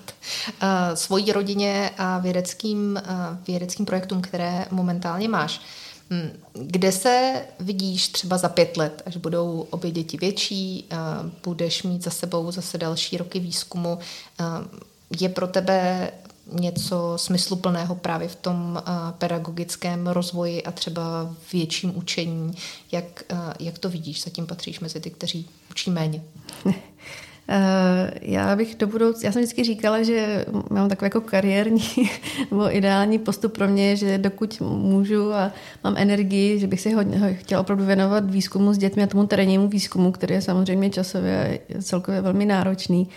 uh, 0.63 0.69
svojí 0.93 1.31
rodině 1.31 1.91
a 1.97 2.17
vědeckým, 2.17 2.99
uh, 3.03 3.37
vědeckým 3.47 3.85
projektům, 3.85 4.21
které 4.21 4.65
momentálně 4.71 5.29
máš. 5.29 5.61
Hmm. 6.09 6.31
Kde 6.53 6.91
se 6.91 7.45
vidíš 7.59 8.07
třeba 8.07 8.37
za 8.37 8.49
pět 8.49 8.77
let, 8.77 9.01
až 9.05 9.17
budou 9.17 9.67
obě 9.69 9.91
děti 9.91 10.17
větší, 10.17 10.85
uh, 10.91 11.29
budeš 11.43 11.83
mít 11.83 12.03
za 12.03 12.11
sebou 12.11 12.51
zase 12.51 12.77
další 12.77 13.17
roky 13.17 13.39
výzkumu? 13.39 13.95
Uh, 13.95 14.45
je 15.19 15.29
pro 15.29 15.47
tebe 15.47 16.11
něco 16.51 17.13
smysluplného 17.15 17.95
právě 17.95 18.27
v 18.27 18.35
tom 18.35 18.83
pedagogickém 19.17 20.07
rozvoji 20.07 20.63
a 20.63 20.71
třeba 20.71 21.35
větším 21.53 21.97
učení. 21.97 22.53
Jak, 22.91 23.23
jak 23.59 23.77
to 23.77 23.89
vidíš? 23.89 24.23
Zatím 24.23 24.47
patříš 24.47 24.79
mezi 24.79 24.99
ty, 24.99 25.09
kteří 25.09 25.49
učí 25.77 25.91
méně. 25.91 26.21
Eh, 27.49 28.11
já 28.21 28.55
bych 28.55 28.75
do 28.75 28.87
budoucna, 28.87 29.27
já 29.27 29.31
jsem 29.31 29.41
vždycky 29.41 29.63
říkala, 29.63 30.03
že 30.03 30.45
mám 30.69 30.89
takový 30.89 31.05
jako 31.05 31.21
kariérní 31.21 31.81
nebo 32.51 32.75
ideální 32.75 33.19
postup 33.19 33.53
pro 33.53 33.67
mě, 33.67 33.95
že 33.95 34.17
dokud 34.17 34.61
můžu 34.61 35.33
a 35.33 35.51
mám 35.83 35.93
energii, 35.97 36.59
že 36.59 36.67
bych 36.67 36.81
si 36.81 36.93
hodně 36.93 37.33
chtěla 37.33 37.61
opravdu 37.61 37.85
věnovat 37.85 38.29
výzkumu 38.29 38.73
s 38.73 38.77
dětmi 38.77 39.03
a 39.03 39.07
tomu 39.07 39.27
terénnímu 39.27 39.67
výzkumu, 39.67 40.11
který 40.11 40.33
je 40.33 40.41
samozřejmě 40.41 40.89
časově 40.89 41.59
celkově 41.81 42.21
velmi 42.21 42.45
náročný. 42.45 43.07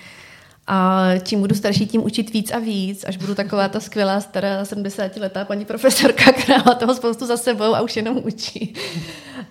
A 0.73 1.09
čím 1.23 1.41
budu 1.41 1.55
starší, 1.55 1.87
tím 1.87 2.05
učit 2.05 2.33
víc 2.33 2.51
a 2.51 2.59
víc, 2.59 3.05
až 3.05 3.17
budu 3.17 3.35
taková 3.35 3.69
ta 3.69 3.81
skvělá 3.81 4.21
stará 4.21 4.63
70-letá 4.63 5.45
paní 5.45 5.65
profesorka, 5.65 6.33
která 6.43 6.63
má 6.67 6.75
toho 6.75 6.95
spoustu 6.95 7.27
za 7.27 7.37
sebou 7.37 7.75
a 7.75 7.81
už 7.81 7.97
jenom 7.97 8.21
učí. 8.25 8.75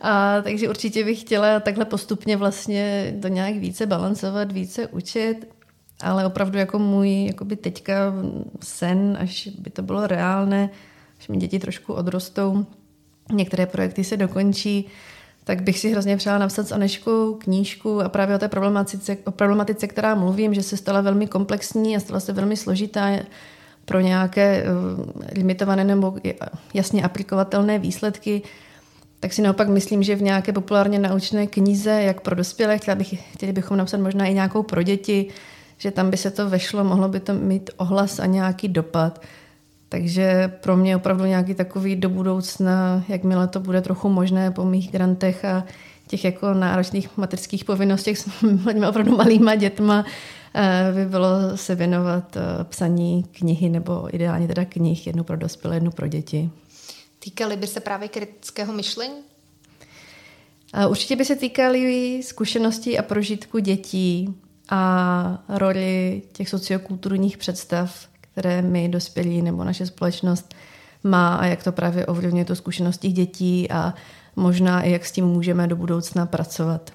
A, 0.02 0.42
takže 0.42 0.70
určitě 0.70 1.06
bych 1.06 1.22
chtěla 1.22 1.60
takhle 1.60 1.86
postupně 1.86 2.38
vlastně 2.38 3.16
to 3.22 3.28
nějak 3.28 3.56
více 3.56 3.86
balancovat, 3.86 4.52
více 4.52 4.88
učit, 4.88 5.48
ale 6.02 6.26
opravdu 6.26 6.58
jako 6.58 6.80
můj 6.80 7.26
jakoby 7.26 7.56
teďka 7.56 8.14
sen, 8.64 9.18
až 9.22 9.48
by 9.48 9.70
to 9.70 9.82
bylo 9.82 10.08
reálné, 10.08 10.70
až 11.20 11.28
mi 11.28 11.38
děti 11.38 11.60
trošku 11.60 11.94
odrostou, 11.94 12.66
některé 13.32 13.66
projekty 13.66 14.04
se 14.04 14.18
dokončí, 14.18 14.88
tak 15.50 15.62
bych 15.62 15.80
si 15.80 15.92
hrozně 15.92 16.18
přála 16.18 16.38
napsat 16.38 16.68
s 16.68 16.72
Aneškou 16.72 17.34
knížku 17.34 18.02
a 18.02 18.10
právě 18.10 18.36
o 18.36 18.40
té 18.40 18.48
problematice, 18.48 19.18
o 19.26 19.32
problematice, 19.32 19.88
která 19.88 20.16
mluvím, 20.16 20.54
že 20.54 20.64
se 20.64 20.78
stala 20.78 21.02
velmi 21.02 21.28
komplexní 21.28 21.96
a 21.96 22.00
stala 22.00 22.20
se 22.20 22.34
velmi 22.34 22.58
složitá 22.58 23.10
pro 23.86 24.00
nějaké 24.00 24.64
uh, 24.64 25.12
limitované 25.36 25.84
nebo 25.84 26.16
jasně 26.74 27.04
aplikovatelné 27.04 27.80
výsledky, 27.80 28.42
tak 29.20 29.34
si 29.34 29.42
naopak 29.42 29.68
myslím, 29.68 30.04
že 30.04 30.16
v 30.16 30.22
nějaké 30.22 30.54
populárně 30.54 31.00
naučné 31.00 31.48
knize, 31.48 32.02
jak 32.02 32.22
pro 32.22 32.36
dospělé, 32.36 32.78
chtěli, 32.78 32.98
bych, 32.98 33.34
chtěli 33.34 33.54
bychom 33.54 33.78
napsat 33.78 34.00
možná 34.00 34.26
i 34.26 34.34
nějakou 34.34 34.64
pro 34.64 34.84
děti, 34.84 35.26
že 35.78 35.92
tam 35.92 36.10
by 36.10 36.18
se 36.18 36.32
to 36.32 36.50
vešlo, 36.50 36.84
mohlo 36.84 37.08
by 37.08 37.20
to 37.20 37.34
mít 37.34 37.70
ohlas 37.78 38.20
a 38.20 38.26
nějaký 38.26 38.68
dopad. 38.68 39.22
Takže 39.90 40.54
pro 40.62 40.78
mě 40.78 40.96
opravdu 40.96 41.26
nějaký 41.26 41.54
takový 41.54 41.96
do 41.96 42.10
budoucna, 42.10 43.04
jakmile 43.08 43.48
to 43.48 43.60
bude 43.60 43.82
trochu 43.82 44.10
možné 44.10 44.52
po 44.52 44.66
mých 44.66 44.92
grantech 44.92 45.46
a 45.46 45.64
těch 46.08 46.26
jako 46.26 46.54
náročných 46.54 47.18
materských 47.18 47.66
povinnostech 47.66 48.18
s 48.18 48.30
těmi 48.68 48.88
opravdu 48.88 49.18
malýma 49.18 49.56
dětma, 49.56 50.06
eh, 50.56 50.92
by 50.96 51.06
bylo 51.06 51.30
se 51.56 51.76
věnovat 51.76 52.38
eh, 52.38 52.64
psaní 52.64 53.24
knihy 53.24 53.70
nebo 53.70 54.16
ideálně 54.16 54.48
teda 54.48 54.66
knih, 54.66 55.08
jednu 55.08 55.24
pro 55.24 55.38
dospělé, 55.38 55.76
jednu 55.76 55.92
pro 55.92 56.08
děti. 56.08 56.50
Týkaly 57.20 57.58
by 57.58 57.68
se 57.68 57.80
právě 57.80 58.08
kritického 58.08 58.74
myšlení? 58.74 59.14
Určitě 60.90 61.16
by 61.16 61.26
se 61.26 61.36
týkaly 61.36 62.22
zkušeností 62.24 63.00
a 63.00 63.04
prožitku 63.04 63.60
dětí 63.60 64.36
a 64.70 65.44
roli 65.50 66.22
těch 66.32 66.50
sociokulturních 66.50 67.38
představ, 67.38 68.08
které 68.40 68.62
my 68.62 68.90
dospělí 68.90 69.42
nebo 69.42 69.64
naše 69.64 69.86
společnost 69.86 70.56
má 71.04 71.36
a 71.36 71.46
jak 71.46 71.64
to 71.64 71.72
právě 71.72 72.06
ovlivňuje 72.06 72.46
to 72.46 72.56
zkušenosti 72.56 73.12
dětí 73.12 73.72
a 73.72 73.94
možná 74.36 74.82
i 74.82 74.92
jak 74.92 75.06
s 75.06 75.12
tím 75.12 75.26
můžeme 75.26 75.68
do 75.68 75.76
budoucna 75.76 76.26
pracovat. 76.26 76.92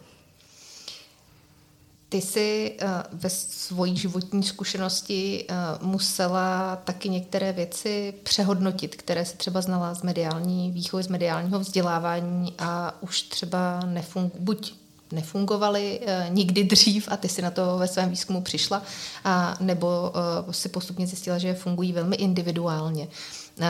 Ty 2.09 2.21
jsi 2.21 2.77
uh, 2.83 2.89
ve 3.13 3.31
svojí 3.31 3.97
životní 3.97 4.43
zkušenosti 4.43 5.47
uh, 5.51 5.87
musela 5.87 6.77
taky 6.77 7.09
některé 7.09 7.53
věci 7.53 8.15
přehodnotit, 8.23 8.97
které 8.97 9.25
se 9.25 9.37
třeba 9.37 9.61
znala 9.61 9.95
z 9.95 10.03
mediální 10.03 10.71
výchovy, 10.71 11.03
z 11.03 11.09
mediálního 11.09 11.59
vzdělávání 11.59 12.55
a 12.59 12.95
už 13.01 13.23
třeba 13.23 13.81
nefung- 13.81 14.31
buď 14.39 14.75
nefungovaly 15.15 16.01
uh, 16.01 16.35
nikdy 16.35 16.65
dřív 16.65 17.09
a 17.11 17.17
ty 17.17 17.29
si 17.29 17.43
na 17.43 17.51
to 17.51 17.79
ve 17.79 17.89
svém 17.89 18.11
výzkumu 18.11 18.43
přišla, 18.43 18.83
a, 19.25 19.57
nebo 19.61 20.13
uh, 20.47 20.53
si 20.53 20.69
postupně 20.69 21.07
zjistila, 21.07 21.39
že 21.39 21.55
fungují 21.55 21.93
velmi 21.93 22.17
individuálně. 22.17 23.09
Uh, 23.61 23.67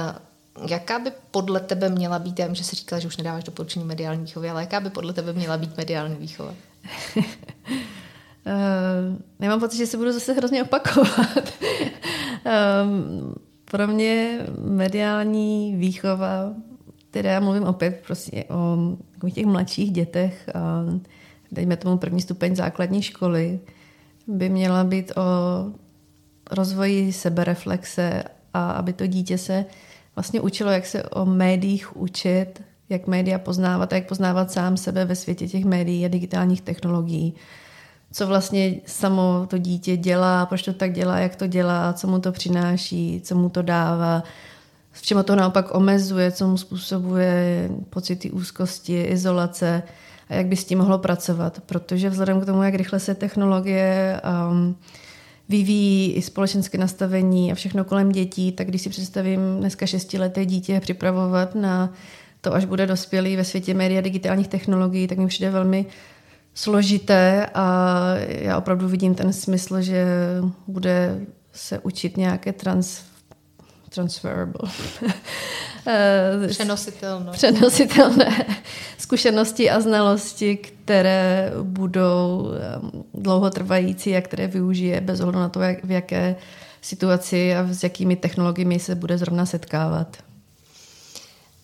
jaká 0.69 0.99
by 0.99 1.13
podle 1.31 1.61
tebe 1.61 1.89
měla 1.89 2.19
být, 2.19 2.39
já 2.39 2.47
vím, 2.47 2.55
že 2.55 2.65
jsi 2.65 2.77
říkala, 2.77 3.01
že 3.01 3.09
už 3.09 3.17
nedáváš 3.17 3.45
doporučení 3.45 3.85
mediální 3.85 4.25
výchovy, 4.25 4.51
ale 4.51 4.61
jaká 4.61 4.81
by 4.81 4.91
podle 4.91 5.13
tebe 5.13 5.33
měla 5.33 5.57
být 5.57 5.77
mediální 5.77 6.17
výchova? 6.17 6.55
Uh, 7.17 7.25
nemám 9.41 9.61
pocit, 9.61 9.77
že 9.77 9.87
se 9.87 9.97
budu 9.97 10.13
zase 10.13 10.33
hrozně 10.33 10.63
opakovat. 10.63 11.53
um, 12.85 13.35
pro 13.65 13.87
mě 13.87 14.41
mediální 14.59 15.77
výchova, 15.77 16.55
teda 17.11 17.31
já 17.31 17.41
mluvím 17.41 17.65
opět 17.65 18.03
prostě 18.07 18.45
o 19.25 19.31
těch 19.31 19.47
mladších 19.47 19.91
dětech, 19.91 20.49
a 20.55 20.85
dejme 21.55 21.77
tomu 21.77 21.99
první 21.99 22.21
stupeň 22.21 22.57
základní 22.57 23.03
školy, 23.03 23.61
by 24.27 24.49
měla 24.49 24.85
být 24.85 25.13
o 25.17 25.23
rozvoji 26.51 27.13
sebereflexe 27.13 28.23
a 28.55 28.71
aby 28.71 28.93
to 28.93 29.07
dítě 29.07 29.39
se 29.39 29.65
vlastně 30.17 30.41
učilo, 30.41 30.71
jak 30.71 30.87
se 30.87 31.03
o 31.03 31.25
médiích 31.25 31.97
učit, 31.97 32.63
jak 32.89 33.07
média 33.07 33.39
poznávat 33.39 33.93
a 33.93 33.97
jak 33.97 34.09
poznávat 34.09 34.53
sám 34.53 34.77
sebe 34.77 35.05
ve 35.05 35.17
světě 35.17 35.49
těch 35.49 35.65
médií 35.65 36.05
a 36.05 36.09
digitálních 36.09 36.61
technologií. 36.61 37.35
Co 38.13 38.27
vlastně 38.27 38.75
samo 38.87 39.47
to 39.51 39.59
dítě 39.59 39.97
dělá, 39.97 40.47
proč 40.47 40.63
to 40.63 40.73
tak 40.73 40.93
dělá, 40.93 41.19
jak 41.19 41.37
to 41.37 41.47
dělá, 41.47 41.93
co 41.93 42.07
mu 42.07 42.21
to 42.21 42.33
přináší, 42.33 43.21
co 43.25 43.35
mu 43.35 43.49
to 43.49 43.63
dává, 43.63 44.23
v 44.93 45.03
čem 45.03 45.25
to 45.25 45.37
naopak 45.37 45.75
omezuje, 45.75 46.33
co 46.33 46.49
mu 46.49 46.57
způsobuje 46.57 47.71
pocity 47.91 48.31
úzkosti, 48.31 49.03
izolace 49.03 49.83
a 50.29 50.35
jak 50.35 50.47
by 50.47 50.57
s 50.57 50.65
tím 50.65 50.79
mohlo 50.79 50.99
pracovat. 50.99 51.61
Protože 51.67 52.11
vzhledem 52.11 52.41
k 52.41 52.47
tomu, 52.47 52.63
jak 52.63 52.75
rychle 52.75 53.01
se 53.01 53.15
technologie 53.15 54.21
um, 54.51 54.77
vyvíjí 55.49 56.13
i 56.13 56.23
společenské 56.23 56.79
nastavení 56.79 57.53
a 57.53 57.55
všechno 57.55 57.85
kolem 57.85 58.13
dětí, 58.13 58.53
tak 58.53 58.67
když 58.67 58.83
si 58.83 58.89
představím 58.89 59.41
dneska 59.59 59.87
šestileté 59.87 60.47
dítě 60.47 60.81
připravovat 60.81 61.55
na 61.55 61.93
to, 62.41 62.55
až 62.55 62.65
bude 62.65 62.87
dospělý 62.87 63.37
ve 63.37 63.45
světě 63.45 63.75
média 63.75 64.01
digitálních 64.01 64.49
technologií, 64.49 65.07
tak 65.07 65.19
mi 65.19 65.27
přijde 65.27 65.51
velmi 65.51 65.87
složité 66.55 67.47
a 67.55 67.99
já 68.29 68.59
opravdu 68.59 68.89
vidím 68.89 69.15
ten 69.15 69.33
smysl, 69.33 69.81
že 69.81 70.07
bude 70.67 71.21
se 71.53 71.79
učit 71.79 72.17
nějaké 72.17 72.53
trans, 72.53 73.03
transferable. 73.95 74.71
Eh, 75.87 76.49
přenositelné. 76.49 77.33
Přenositelné 77.33 78.47
zkušenosti 78.99 79.71
a 79.71 79.81
znalosti, 79.81 80.57
které 80.57 81.53
budou 81.63 82.51
dlouhotrvající 83.15 84.17
a 84.17 84.21
které 84.21 84.47
využije 84.47 85.01
bez 85.01 85.21
ohledu 85.21 85.39
na 85.39 85.49
to, 85.49 85.61
jak, 85.61 85.85
v 85.85 85.91
jaké 85.91 86.37
situaci 86.81 87.55
a 87.55 87.67
s 87.73 87.83
jakými 87.83 88.17
technologiemi 88.17 88.79
se 88.79 88.95
bude 88.95 89.19
zrovna 89.19 89.47
setkávat. 89.47 90.24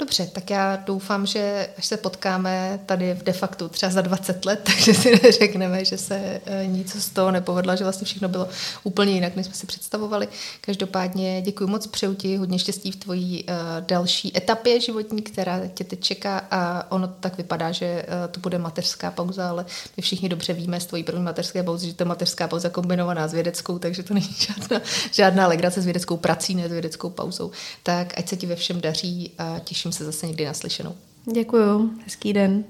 Dobře, 0.01 0.27
tak 0.27 0.51
já 0.51 0.77
doufám, 0.77 1.27
že 1.27 1.69
až 1.79 1.87
se 1.87 1.97
potkáme 1.97 2.81
tady 2.87 3.15
v 3.15 3.23
de 3.23 3.33
facto 3.33 3.69
třeba 3.69 3.93
za 3.93 4.01
20 4.01 4.45
let, 4.45 4.61
takže 4.65 4.95
si 4.95 5.21
neřekneme, 5.23 5.85
že 5.85 5.99
se 5.99 6.41
e, 6.47 6.67
nic 6.67 6.97
z 6.97 7.11
toho 7.11 7.31
nepovedlo, 7.31 7.77
že 7.77 7.85
vlastně 7.85 8.05
všechno 8.05 8.29
bylo 8.29 8.49
úplně 8.85 9.13
jinak, 9.13 9.37
než 9.37 9.47
jsme 9.47 9.55
si 9.55 9.67
představovali. 9.67 10.29
Každopádně 10.61 11.43
děkuji 11.43 11.67
moc, 11.67 11.87
přeju 11.87 12.15
ti 12.15 12.37
hodně 12.37 12.59
štěstí 12.59 12.93
v 12.93 12.97
tvojí 12.97 13.45
uh, 13.45 13.55
další 13.81 14.37
etapě 14.37 14.81
životní, 14.81 15.23
která 15.23 15.61
tě 15.75 15.85
teď 15.85 16.01
čeká 16.01 16.47
a 16.51 16.91
ono 16.93 17.09
tak 17.09 17.37
vypadá, 17.37 17.73
že 17.73 18.07
uh, 18.09 18.33
to 18.33 18.41
bude 18.41 18.59
mateřská 18.59 19.11
pauza, 19.11 19.49
ale 19.49 19.67
my 19.97 20.03
všichni 20.03 20.29
dobře 20.29 20.53
víme 20.53 20.81
z 20.81 20.87
tvojí 20.87 21.05
první 21.05 21.23
mateřské 21.23 21.63
pauzy, 21.63 21.87
že 21.87 21.95
to 21.95 22.03
je 22.03 22.09
mateřská 22.09 22.49
pauza 22.49 22.69
kombinovaná 22.69 23.29
s 23.29 23.33
vědeckou, 23.33 23.79
takže 23.79 24.03
to 24.03 24.15
není 24.21 24.37
žádná, 24.39 24.81
žádná 25.13 25.47
legrace 25.47 25.83
s 25.83 25.85
vědeckou 25.85 26.17
prací, 26.17 26.55
ne 26.55 26.69
s 26.69 26.73
vědeckou 26.73 27.11
pauzou. 27.11 27.51
Tak 27.83 28.19
ať 28.19 28.29
se 28.29 28.37
ti 28.37 28.47
ve 28.47 28.57
všem 28.57 28.81
daří 28.81 29.33
a 29.39 29.59
těším 29.65 29.90
těším 29.91 29.99
se 29.99 30.05
zase 30.05 30.27
někdy 30.27 30.45
naslyšenou. 30.45 30.95
Děkuju, 31.33 31.91
hezký 32.05 32.33
den. 32.33 32.65